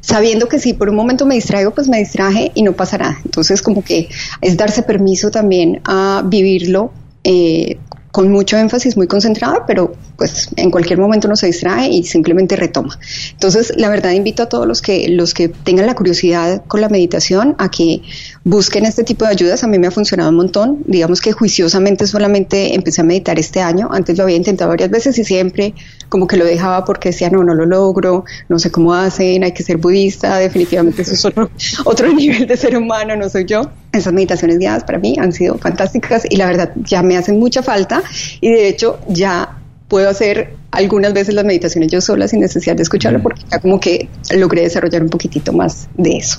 [0.00, 2.92] sabiendo que si por un momento me distraigo, pues me distraje y no pasa.
[3.24, 4.08] Entonces como que
[4.40, 6.92] es darse permiso también a vivirlo
[7.24, 7.78] eh,
[8.12, 12.56] con mucho énfasis, muy concentrada, pero pues en cualquier momento uno se distrae y simplemente
[12.56, 12.98] retoma.
[13.32, 16.90] Entonces, la verdad invito a todos los que los que tengan la curiosidad con la
[16.90, 18.02] meditación a que
[18.44, 19.64] busquen este tipo de ayudas.
[19.64, 20.82] A mí me ha funcionado un montón.
[20.86, 23.88] Digamos que juiciosamente solamente empecé a meditar este año.
[23.90, 25.74] Antes lo había intentado varias veces y siempre
[26.10, 29.52] como que lo dejaba porque decía, no, no lo logro, no sé cómo hacen, hay
[29.52, 31.50] que ser budista, definitivamente eso es otro,
[31.86, 33.70] otro nivel de ser humano, no soy yo.
[33.92, 37.62] Esas meditaciones guiadas para mí han sido fantásticas y la verdad ya me hacen mucha
[37.62, 38.02] falta
[38.40, 42.82] y de hecho ya puedo hacer algunas veces las meditaciones yo sola sin necesidad de
[42.82, 46.38] escucharlo porque ya como que logré desarrollar un poquitito más de eso.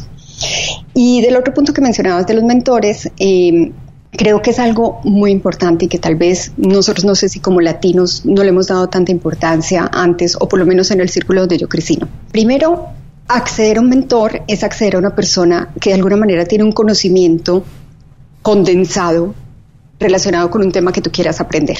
[0.93, 3.71] Y del otro punto que mencionabas de los mentores, eh,
[4.11, 7.61] creo que es algo muy importante y que tal vez nosotros, no sé si como
[7.61, 11.41] latinos, no le hemos dado tanta importancia antes, o por lo menos en el círculo
[11.41, 11.99] donde yo crecí.
[12.31, 12.87] Primero,
[13.27, 16.71] acceder a un mentor es acceder a una persona que de alguna manera tiene un
[16.71, 17.63] conocimiento
[18.41, 19.33] condensado
[19.99, 21.77] relacionado con un tema que tú quieras aprender.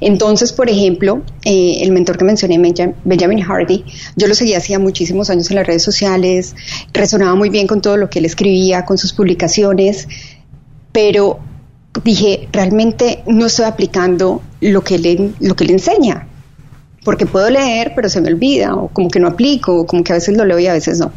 [0.00, 2.58] Entonces, por ejemplo, eh, el mentor que mencioné,
[3.04, 3.84] Benjamin Hardy,
[4.16, 6.54] yo lo seguía hacía muchísimos años en las redes sociales,
[6.92, 10.08] resonaba muy bien con todo lo que él escribía, con sus publicaciones,
[10.92, 11.38] pero
[12.02, 16.26] dije, realmente no estoy aplicando lo que le, lo que le enseña,
[17.04, 20.12] porque puedo leer, pero se me olvida, o como que no aplico, o como que
[20.12, 21.12] a veces lo leo y a veces no.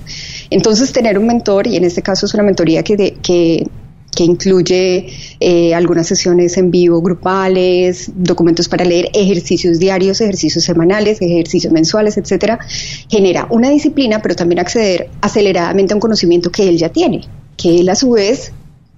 [0.49, 3.67] Entonces, tener un mentor, y en este caso es una mentoría que, que,
[4.19, 11.71] incluye eh, algunas sesiones en vivo grupales, documentos para leer, ejercicios diarios, ejercicios semanales, ejercicios
[11.71, 12.57] mensuales, etcétera,
[13.07, 17.27] genera una disciplina, pero también acceder aceleradamente a un conocimiento que él ya tiene,
[17.57, 18.53] que él a su vez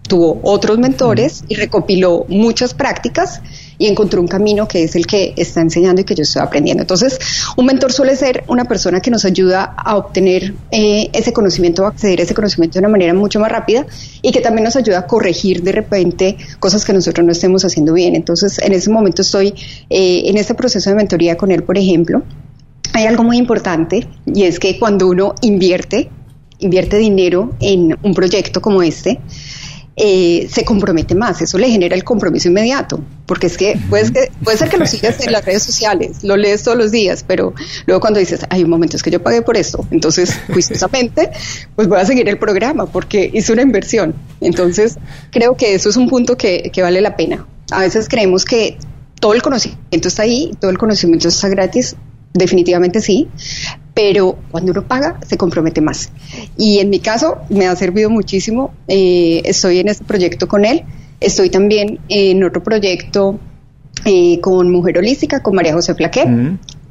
[0.07, 3.41] tuvo otros mentores y recopiló muchas prácticas
[3.79, 6.83] y encontró un camino que es el que está enseñando y que yo estoy aprendiendo.
[6.83, 7.17] Entonces,
[7.55, 11.89] un mentor suele ser una persona que nos ayuda a obtener eh, ese conocimiento, a
[11.89, 13.87] acceder a ese conocimiento de una manera mucho más rápida
[14.21, 17.93] y que también nos ayuda a corregir de repente cosas que nosotros no estemos haciendo
[17.93, 18.15] bien.
[18.15, 19.53] Entonces, en ese momento estoy
[19.89, 22.23] eh, en este proceso de mentoría con él, por ejemplo.
[22.91, 26.09] Hay algo muy importante y es que cuando uno invierte,
[26.59, 29.21] invierte dinero en un proyecto como este,
[30.01, 34.31] eh, se compromete más, eso le genera el compromiso inmediato, porque es que, puede, que
[34.41, 37.53] puede ser que lo sigas en las redes sociales, lo lees todos los días, pero
[37.85, 41.31] luego cuando dices, hay un momento es que yo pagué por esto, entonces juiciosamente,
[41.75, 44.15] pues voy a seguir el programa porque hice una inversión.
[44.39, 44.97] Entonces,
[45.31, 47.45] creo que eso es un punto que, que vale la pena.
[47.69, 48.77] A veces creemos que
[49.19, 51.97] todo el conocimiento está ahí, todo el conocimiento está gratis,
[52.33, 53.27] definitivamente sí,
[53.93, 56.11] pero cuando uno paga se compromete más.
[56.57, 60.83] Y en mi caso me ha servido muchísimo, eh, estoy en este proyecto con él,
[61.19, 63.39] estoy también en otro proyecto
[64.05, 66.29] eh, con Mujer Holística, con María José Flaquet,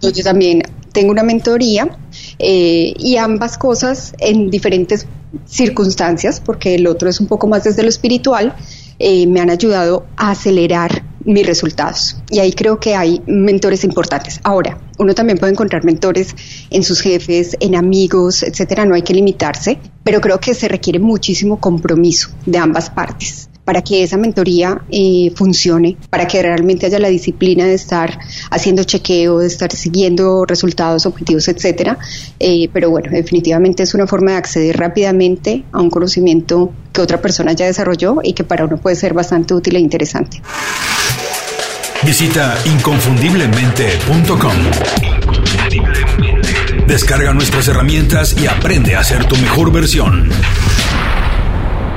[0.01, 0.63] yo también
[0.93, 1.97] tengo una mentoría
[2.39, 5.07] eh, y ambas cosas en diferentes
[5.47, 8.55] circunstancias, porque el otro es un poco más desde lo espiritual,
[8.99, 12.17] me han ayudado a acelerar mis resultados.
[12.31, 14.41] Y ahí creo que hay mentores importantes.
[14.43, 16.35] Ahora, uno también puede encontrar mentores
[16.71, 18.85] en sus jefes, en amigos, etcétera.
[18.85, 23.83] No hay que limitarse, pero creo que se requiere muchísimo compromiso de ambas partes para
[23.83, 28.19] que esa mentoría eh, funcione, para que realmente haya la disciplina de estar
[28.51, 31.99] haciendo chequeo, de estar siguiendo resultados, objetivos, etcétera.
[32.41, 37.21] Eh, pero bueno, definitivamente es una forma de acceder rápidamente a un conocimiento que otra
[37.21, 40.41] persona ya desarrolló y que para uno puede ser bastante útil e interesante.
[42.05, 44.53] Visita inconfundiblemente.com.
[46.87, 50.31] Descarga nuestras herramientas y aprende a ser tu mejor versión.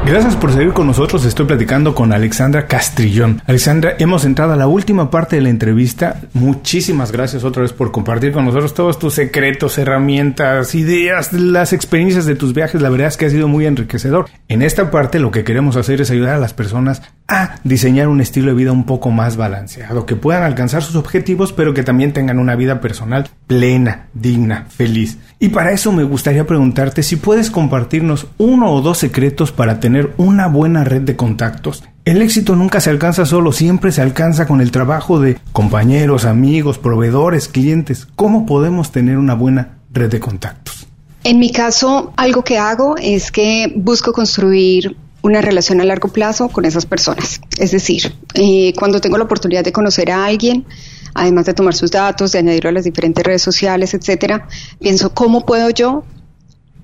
[0.04, 1.24] Gracias por seguir con nosotros.
[1.26, 3.42] Estoy platicando con Alexandra Castrillón.
[3.46, 6.22] Alexandra, hemos entrado a la última parte de la entrevista.
[6.34, 12.26] Muchísimas gracias otra vez por compartir con nosotros todos tus secretos, herramientas, ideas, las experiencias
[12.26, 12.82] de tus viajes.
[12.82, 14.26] La verdad es que ha sido muy enriquecedor.
[14.48, 18.20] En esta parte lo que queremos hacer es ayudar a las personas a diseñar un
[18.20, 22.12] estilo de vida un poco más balanceado, que puedan alcanzar sus objetivos, pero que también
[22.12, 25.18] tengan una vida personal plena, digna, feliz.
[25.40, 30.14] Y para eso me gustaría preguntarte si puedes compartirnos uno o dos secretos para tener
[30.18, 31.84] una buena red de contactos.
[32.04, 36.80] El éxito nunca se alcanza solo, siempre se alcanza con el trabajo de compañeros, amigos,
[36.80, 38.08] proveedores, clientes.
[38.16, 40.88] ¿Cómo podemos tener una buena red de contactos?
[41.24, 46.50] En mi caso, algo que hago es que busco construir una relación a largo plazo
[46.50, 47.42] con esas personas.
[47.58, 50.66] Es decir, eh, cuando tengo la oportunidad de conocer a alguien,
[51.14, 54.48] además de tomar sus datos, de añadirlo a las diferentes redes sociales, etcétera,
[54.80, 56.04] pienso cómo puedo yo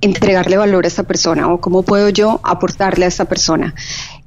[0.02, 3.74] entregarle valor a esta persona o cómo puedo yo aportarle a esta persona.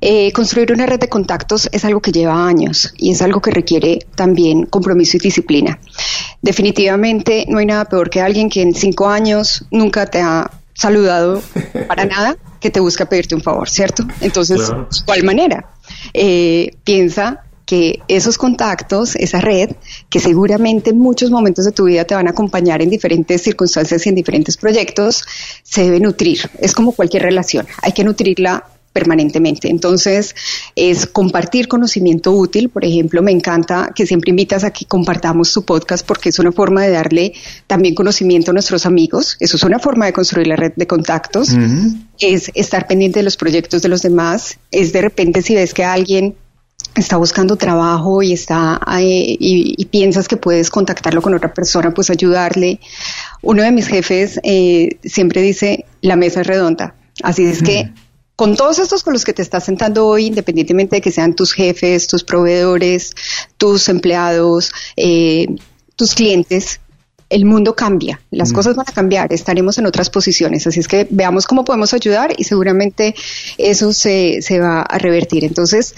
[0.00, 3.50] Eh, construir una red de contactos es algo que lleva años y es algo que
[3.50, 5.78] requiere también compromiso y disciplina.
[6.42, 11.42] Definitivamente no hay nada peor que alguien que en cinco años nunca te ha saludado
[11.86, 14.04] para nada que te busca pedirte un favor, ¿cierto?
[14.20, 14.74] Entonces, ¿de
[15.06, 15.70] ¿cuál manera?
[16.12, 19.70] Eh, piensa que esos contactos, esa red,
[20.08, 24.04] que seguramente en muchos momentos de tu vida te van a acompañar en diferentes circunstancias
[24.04, 25.24] y en diferentes proyectos,
[25.62, 26.50] se debe nutrir.
[26.58, 29.68] Es como cualquier relación, hay que nutrirla permanentemente.
[29.68, 30.34] Entonces,
[30.74, 32.68] es compartir conocimiento útil.
[32.68, 36.52] Por ejemplo, me encanta que siempre invitas a que compartamos tu podcast porque es una
[36.52, 37.32] forma de darle
[37.66, 39.36] también conocimiento a nuestros amigos.
[39.40, 41.50] Eso es una forma de construir la red de contactos.
[42.18, 44.58] Es estar pendiente de los proyectos de los demás.
[44.70, 46.34] Es de repente si ves que alguien
[46.96, 52.80] está buscando trabajo y está y, piensas que puedes contactarlo con otra persona, pues ayudarle.
[53.42, 57.92] Uno de mis jefes eh, siempre dice la mesa es redonda, así es que
[58.40, 61.52] con todos estos con los que te estás sentando hoy, independientemente de que sean tus
[61.52, 63.12] jefes, tus proveedores,
[63.58, 65.46] tus empleados, eh,
[65.94, 66.80] tus clientes,
[67.28, 71.06] el mundo cambia, las cosas van a cambiar, estaremos en otras posiciones, así es que
[71.10, 73.14] veamos cómo podemos ayudar y seguramente
[73.58, 75.44] eso se, se va a revertir.
[75.44, 75.94] Entonces,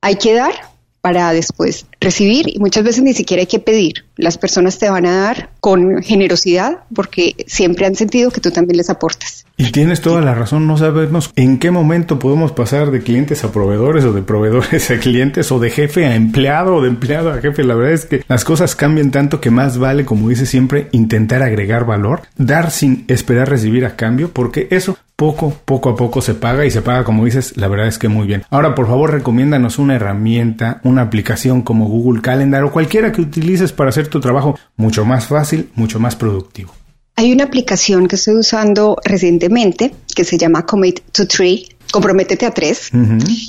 [0.00, 0.73] hay que dar
[1.04, 4.06] para después recibir y muchas veces ni siquiera hay que pedir.
[4.16, 8.78] Las personas te van a dar con generosidad porque siempre han sentido que tú también
[8.78, 9.44] les aportas.
[9.58, 13.52] Y tienes toda la razón, no sabemos en qué momento podemos pasar de clientes a
[13.52, 17.40] proveedores o de proveedores a clientes o de jefe a empleado o de empleado a
[17.42, 17.64] jefe.
[17.64, 21.42] La verdad es que las cosas cambian tanto que más vale, como dice siempre, intentar
[21.42, 26.34] agregar valor, dar sin esperar recibir a cambio, porque eso poco, poco a poco se
[26.34, 28.44] paga y se paga, como dices, la verdad es que muy bien.
[28.50, 33.72] Ahora, por favor, recomiéndanos una herramienta, una aplicación como Google Calendar o cualquiera que utilices
[33.72, 36.72] para hacer tu trabajo mucho más fácil, mucho más productivo.
[37.16, 42.50] Hay una aplicación que estoy usando recientemente que se llama Commit to Tree Comprométete a
[42.50, 42.90] tres,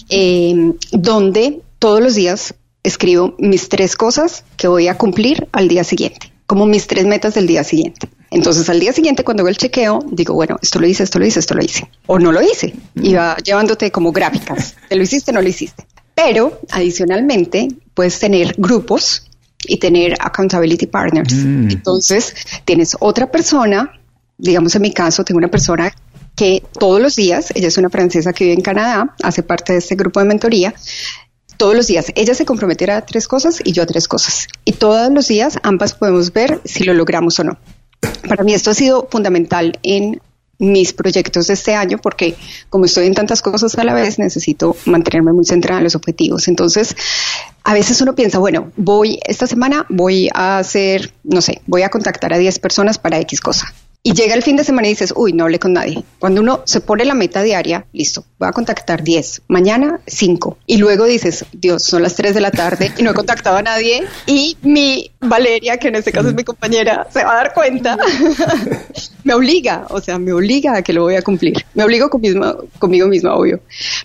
[0.10, 2.54] eh, donde todos los días
[2.84, 7.34] escribo mis tres cosas que voy a cumplir al día siguiente, como mis tres metas
[7.34, 8.08] del día siguiente.
[8.36, 11.26] Entonces al día siguiente cuando hago el chequeo, digo, bueno, esto lo hice, esto lo
[11.26, 11.90] hice, esto lo hice.
[12.06, 12.76] O no lo hice.
[12.96, 14.76] Y va llevándote como gráficas.
[14.90, 15.86] ¿Te lo hiciste no lo hiciste?
[16.14, 19.26] Pero adicionalmente puedes tener grupos
[19.66, 21.34] y tener accountability partners.
[21.34, 21.72] Mm.
[21.72, 23.94] Entonces tienes otra persona,
[24.38, 25.96] digamos en mi caso, tengo una persona
[26.36, 29.80] que todos los días, ella es una francesa que vive en Canadá, hace parte de
[29.80, 30.76] este grupo de mentoría,
[31.56, 34.48] todos los días ella se comprometerá a tres cosas y yo a tres cosas.
[34.66, 37.58] Y todos los días ambas podemos ver si lo logramos o no.
[38.28, 40.22] Para mí esto ha sido fundamental en
[40.58, 42.36] mis proyectos de este año porque
[42.70, 46.48] como estoy en tantas cosas a la vez necesito mantenerme muy centrada en los objetivos.
[46.48, 46.96] Entonces,
[47.64, 51.90] a veces uno piensa, bueno, voy esta semana voy a hacer, no sé, voy a
[51.90, 53.74] contactar a 10 personas para X cosa.
[54.08, 56.04] Y llega el fin de semana y dices, uy, no hablé con nadie.
[56.20, 60.60] Cuando uno se pone la meta diaria, listo, voy a contactar 10, mañana 5.
[60.68, 63.64] Y luego dices, Dios, son las 3 de la tarde y no he contactado a
[63.64, 64.04] nadie.
[64.28, 67.98] Y mi Valeria, que en este caso es mi compañera, se va a dar cuenta.
[69.26, 71.66] me obliga, o sea, me obliga a que lo voy a cumplir.
[71.74, 73.60] Me obligo conmigo misma, obvio.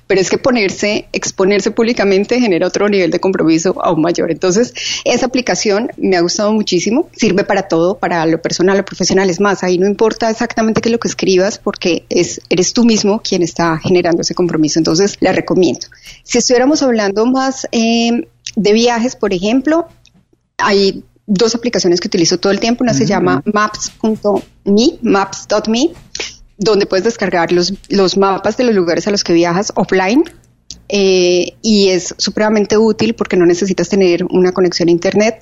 [0.06, 4.30] Pero es que ponerse, exponerse públicamente genera otro nivel de compromiso aún mayor.
[4.30, 4.72] Entonces,
[5.04, 7.10] esa aplicación me ha gustado muchísimo.
[7.12, 9.28] Sirve para todo, para lo personal, lo profesional.
[9.28, 12.86] Es más, ahí no importa exactamente qué es lo que escribas porque es, eres tú
[12.86, 14.78] mismo quien está generando ese compromiso.
[14.78, 15.86] Entonces, la recomiendo.
[16.22, 19.86] Si estuviéramos hablando más eh, de viajes, por ejemplo,
[20.56, 22.82] hay dos aplicaciones que utilizo todo el tiempo.
[22.82, 25.90] Una se llama maps.me, maps.me,
[26.58, 30.24] donde puedes descargar los, los mapas de los lugares a los que viajas offline.
[30.92, 35.36] Eh, y es supremamente útil porque no necesitas tener una conexión a internet.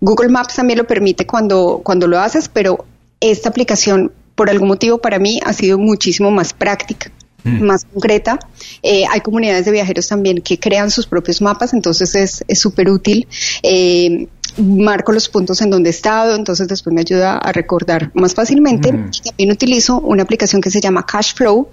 [0.00, 2.84] Google Maps también lo permite cuando, cuando lo haces, pero
[3.18, 7.10] esta aplicación, por algún motivo, para mí ha sido muchísimo más práctica
[7.42, 7.60] mm.
[7.60, 8.38] más concreta.
[8.84, 13.26] Eh, hay comunidades de viajeros también que crean sus propios mapas, entonces es súper útil.
[13.64, 14.28] Eh,
[14.58, 18.92] marco los puntos en donde he estado, entonces después me ayuda a recordar más fácilmente.
[18.92, 19.10] Mm.
[19.24, 21.68] También utilizo una aplicación que se llama Cashflow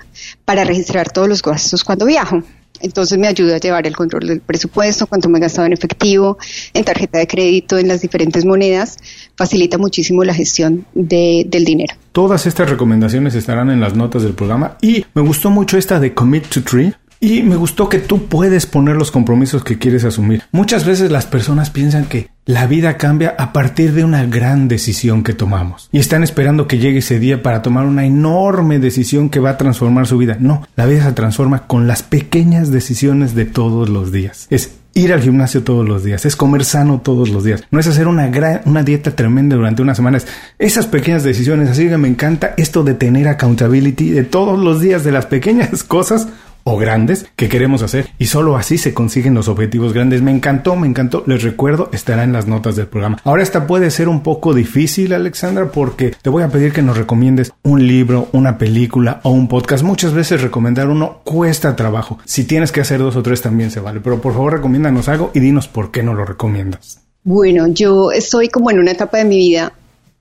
[0.45, 2.43] para registrar todos los gastos cuando viajo.
[2.81, 6.37] Entonces me ayuda a llevar el control del presupuesto, cuánto me he gastado en efectivo,
[6.73, 8.97] en tarjeta de crédito, en las diferentes monedas.
[9.35, 11.93] Facilita muchísimo la gestión del dinero.
[12.11, 16.13] Todas estas recomendaciones estarán en las notas del programa y me gustó mucho esta de
[16.13, 20.41] Commit to Tree y me gustó que tú puedes poner los compromisos que quieres asumir.
[20.51, 25.23] Muchas veces las personas piensan que la vida cambia a partir de una gran decisión
[25.23, 25.89] que tomamos.
[25.91, 29.57] Y están esperando que llegue ese día para tomar una enorme decisión que va a
[29.57, 30.37] transformar su vida.
[30.39, 34.47] No, la vida se transforma con las pequeñas decisiones de todos los días.
[34.49, 37.87] Es ir al gimnasio todos los días, es comer sano todos los días, no es
[37.87, 40.27] hacer una, gran, una dieta tremenda durante unas semanas.
[40.59, 45.03] Esas pequeñas decisiones, así que me encanta esto de tener accountability de todos los días
[45.03, 46.27] de las pequeñas cosas
[46.63, 50.21] o grandes que queremos hacer y solo así se consiguen los objetivos grandes.
[50.21, 51.23] Me encantó, me encantó.
[51.27, 53.17] Les recuerdo, estará en las notas del programa.
[53.23, 56.97] Ahora esta puede ser un poco difícil, Alexandra, porque te voy a pedir que nos
[56.97, 59.83] recomiendes un libro, una película o un podcast.
[59.83, 62.19] Muchas veces recomendar uno cuesta trabajo.
[62.25, 65.31] Si tienes que hacer dos o tres también se vale, pero por favor recomiéndanos algo
[65.33, 67.01] y dinos por qué no lo recomiendas.
[67.23, 69.73] Bueno, yo estoy como en una etapa de mi vida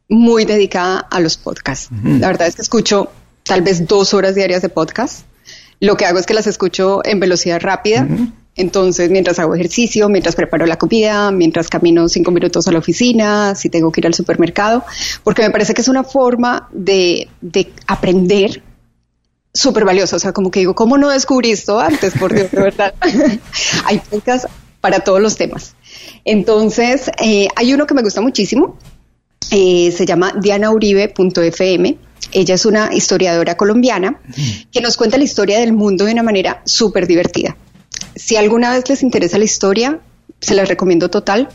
[0.08, 1.88] muy dedicada a los podcasts.
[2.02, 3.10] La verdad es que escucho
[3.44, 5.24] tal vez dos horas diarias de podcast
[5.80, 8.06] lo que hago es que las escucho en velocidad rápida.
[8.54, 13.54] Entonces, mientras hago ejercicio, mientras preparo la comida, mientras camino cinco minutos a la oficina,
[13.54, 14.84] si tengo que ir al supermercado,
[15.24, 18.62] porque me parece que es una forma de, de aprender
[19.54, 20.16] súper valiosa.
[20.16, 22.12] O sea, como que digo, ¿cómo no descubrí esto antes?
[22.18, 22.94] Por Dios, de verdad.
[23.84, 24.48] hay podcasts
[24.80, 25.74] para todos los temas.
[26.24, 28.76] Entonces, eh, hay uno que me gusta muchísimo.
[29.50, 31.98] Eh, se llama dianauribe.fm
[32.32, 34.20] ella es una historiadora colombiana
[34.70, 37.56] que nos cuenta la historia del mundo de una manera súper divertida.
[38.14, 40.00] Si alguna vez les interesa la historia,
[40.40, 41.48] se las recomiendo total,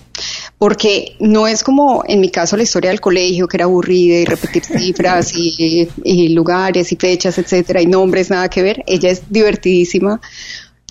[0.57, 4.25] porque no es como en mi caso la historia del colegio, que era aburrida y
[4.25, 8.83] repetir cifras y, y lugares y fechas, etcétera, y nombres, nada que ver.
[8.85, 10.19] Ella es divertidísima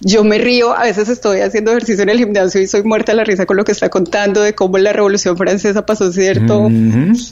[0.01, 3.16] yo me río, a veces estoy haciendo ejercicio en el gimnasio y soy muerta de
[3.16, 6.68] la risa con lo que está contando de cómo la Revolución Francesa pasó cierto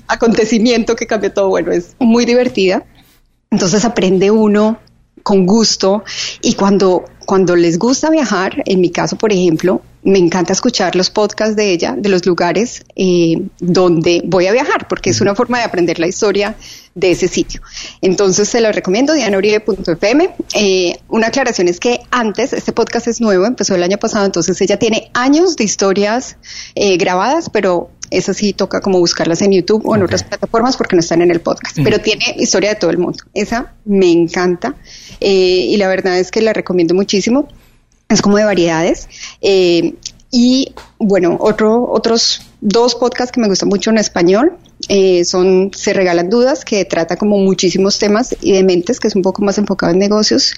[0.07, 1.49] acontecimiento que cambió todo.
[1.49, 2.85] Bueno, es muy divertida.
[3.51, 4.79] Entonces aprende uno
[5.23, 6.05] con gusto
[6.41, 11.11] y cuando, cuando les gusta viajar, en mi caso, por ejemplo, me encanta escuchar los
[11.11, 15.59] podcasts de ella, de los lugares eh, donde voy a viajar, porque es una forma
[15.59, 16.57] de aprender la historia
[16.95, 17.63] de ese sitio.
[18.01, 20.31] Entonces se lo recomiendo, dianauribe.fm.
[20.55, 24.61] Eh, una aclaración es que antes, este podcast es nuevo, empezó el año pasado, entonces
[24.61, 26.37] ella tiene años de historias
[26.75, 30.97] eh, grabadas, pero Esas sí toca como buscarlas en YouTube o en otras plataformas porque
[30.97, 31.79] no están en el podcast.
[31.83, 33.25] Pero tiene historia de todo el mundo.
[33.33, 34.75] Esa me encanta
[35.19, 37.49] eh, y la verdad es que la recomiendo muchísimo.
[38.11, 39.09] Es como de variedades.
[39.41, 39.95] Eh,
[40.31, 45.93] y bueno, otro, otros dos podcasts que me gustan mucho en español eh, son Se
[45.93, 49.59] Regalan Dudas, que trata como muchísimos temas y de mentes, que es un poco más
[49.59, 50.55] enfocado en negocios.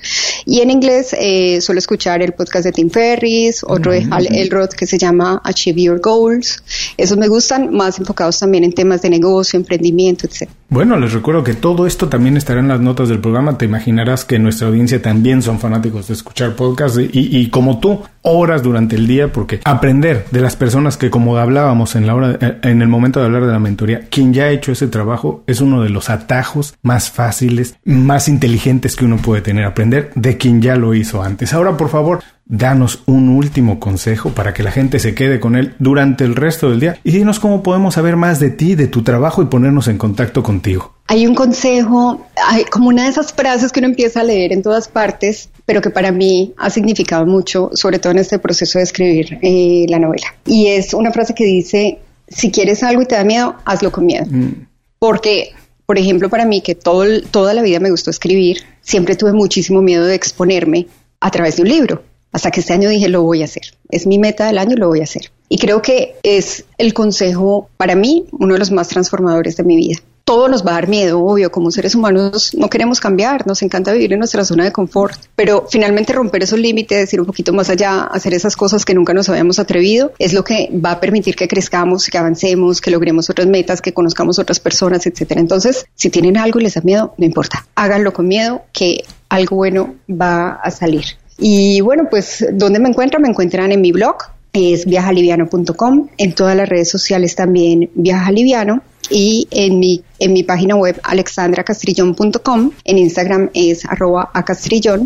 [0.47, 4.71] Y en inglés eh, suelo escuchar el podcast de Tim Ferris, otro de Hal Elrod
[4.71, 6.63] que se llama Achieve Your Goals.
[6.97, 10.49] Esos me gustan, más enfocados también en temas de negocio, emprendimiento, etc.
[10.69, 13.59] Bueno, les recuerdo que todo esto también estará en las notas del programa.
[13.59, 18.01] Te imaginarás que nuestra audiencia también son fanáticos de escuchar podcasts y, y como tú,
[18.23, 22.59] horas durante el día, porque aprender de las personas que, como hablábamos en la hora,
[22.63, 25.61] en el momento de hablar de la mentoría, quien ya ha hecho ese trabajo es
[25.61, 29.65] uno de los atajos más fáciles, más inteligentes que uno puede tener.
[29.65, 31.53] Aprender de quien ya lo hizo antes.
[31.53, 35.75] Ahora, por favor, danos un último consejo para que la gente se quede con él
[35.81, 39.03] durante el resto del día y dinos cómo podemos saber más de ti, de tu
[39.03, 40.95] trabajo y ponernos en contacto contigo.
[41.09, 44.63] Hay un consejo, hay como una de esas frases que uno empieza a leer en
[44.63, 48.85] todas partes, pero que para mí ha significado mucho, sobre todo en este proceso de
[48.85, 50.29] escribir eh, la novela.
[50.47, 51.99] Y es una frase que dice,
[52.29, 54.27] si quieres algo y te da miedo, hazlo con miedo.
[54.29, 54.67] Mm.
[54.99, 55.51] Porque,
[55.87, 59.83] por ejemplo, para mí, que todo, toda la vida me gustó escribir, siempre tuve muchísimo
[59.83, 60.87] miedo de exponerme
[61.21, 62.03] a través de un libro.
[62.33, 63.63] Hasta que este año dije, lo voy a hacer.
[63.91, 65.31] Es mi meta del año, lo voy a hacer.
[65.49, 69.77] Y creo que es el consejo, para mí, uno de los más transformadores de mi
[69.77, 73.63] vida todo nos va a dar miedo, obvio, como seres humanos no queremos cambiar, nos
[73.63, 77.53] encanta vivir en nuestra zona de confort, pero finalmente romper esos límites, ir un poquito
[77.53, 81.01] más allá, hacer esas cosas que nunca nos habíamos atrevido, es lo que va a
[81.01, 85.41] permitir que crezcamos, que avancemos, que logremos otras metas, que conozcamos otras personas, etcétera.
[85.41, 89.57] Entonces, si tienen algo y les da miedo, no importa, háganlo con miedo, que algo
[89.57, 91.05] bueno va a salir.
[91.37, 93.21] Y bueno, pues, ¿dónde me encuentran?
[93.21, 94.17] Me encuentran en mi blog,
[94.55, 100.43] es viajaliviano.com, en todas las redes sociales también Viaja Liviano y en mi en mi
[100.43, 104.45] página web alexandracastrillón.com, en Instagram es arroba a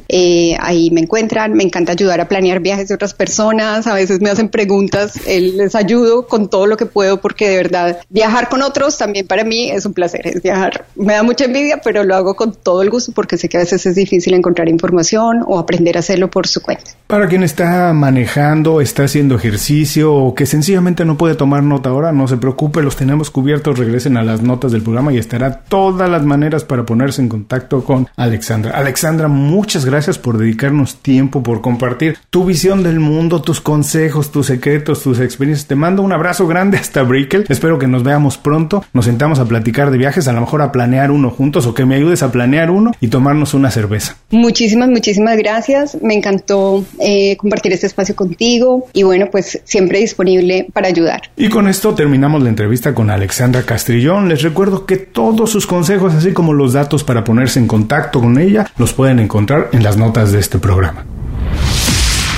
[0.09, 4.21] eh, ahí me encuentran, me encanta ayudar a planear viajes de otras personas, a veces
[4.21, 8.63] me hacen preguntas, les ayudo con todo lo que puedo porque de verdad viajar con
[8.63, 12.15] otros también para mí es un placer, es viajar, me da mucha envidia, pero lo
[12.15, 15.59] hago con todo el gusto porque sé que a veces es difícil encontrar información o
[15.59, 16.93] aprender a hacerlo por su cuenta.
[17.09, 22.13] Para quien está manejando, está haciendo ejercicio o que sencillamente no puede tomar nota ahora,
[22.13, 26.09] no se preocupe, los tenemos cubiertos, regresen a las notas del programa y estará todas
[26.09, 28.73] las maneras para ponerse en contacto con Alexandra.
[28.73, 34.47] Alexandra, muchas gracias por dedicarnos tiempo, por compartir tu visión del mundo, tus consejos, tus
[34.47, 35.67] secretos, tus experiencias.
[35.67, 37.47] Te mando un abrazo grande hasta Brickell.
[37.49, 38.85] Espero que nos veamos pronto.
[38.93, 41.85] Nos sentamos a platicar de viajes, a lo mejor a planear uno juntos o que
[41.85, 44.17] me ayudes a planear uno y tomarnos una cerveza.
[44.31, 45.99] Muchísimas, muchísimas gracias.
[46.03, 51.23] Me encantó eh, compartir este espacio contigo y bueno, pues siempre disponible para ayudar.
[51.37, 54.29] Y con esto terminamos la entrevista con Alexandra Castrillón.
[54.29, 58.39] Les recuerdo que todos sus consejos, así como los datos para ponerse en contacto con
[58.39, 61.05] ella, los pueden encontrar en las notas de este programa.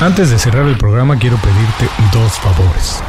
[0.01, 3.01] Antes de cerrar el programa quiero pedirte dos favores.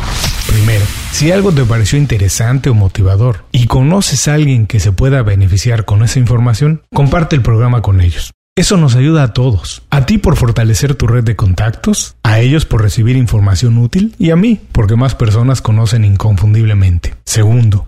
[0.48, 5.24] Primero, si algo te pareció interesante o motivador y conoces a alguien que se pueda
[5.24, 8.34] beneficiar con esa información, comparte el programa con ellos.
[8.56, 9.82] Eso nos ayuda a todos.
[9.90, 14.30] A ti por fortalecer tu red de contactos, a ellos por recibir información útil y
[14.30, 17.16] a mí porque más personas conocen inconfundiblemente.
[17.24, 17.88] Segundo,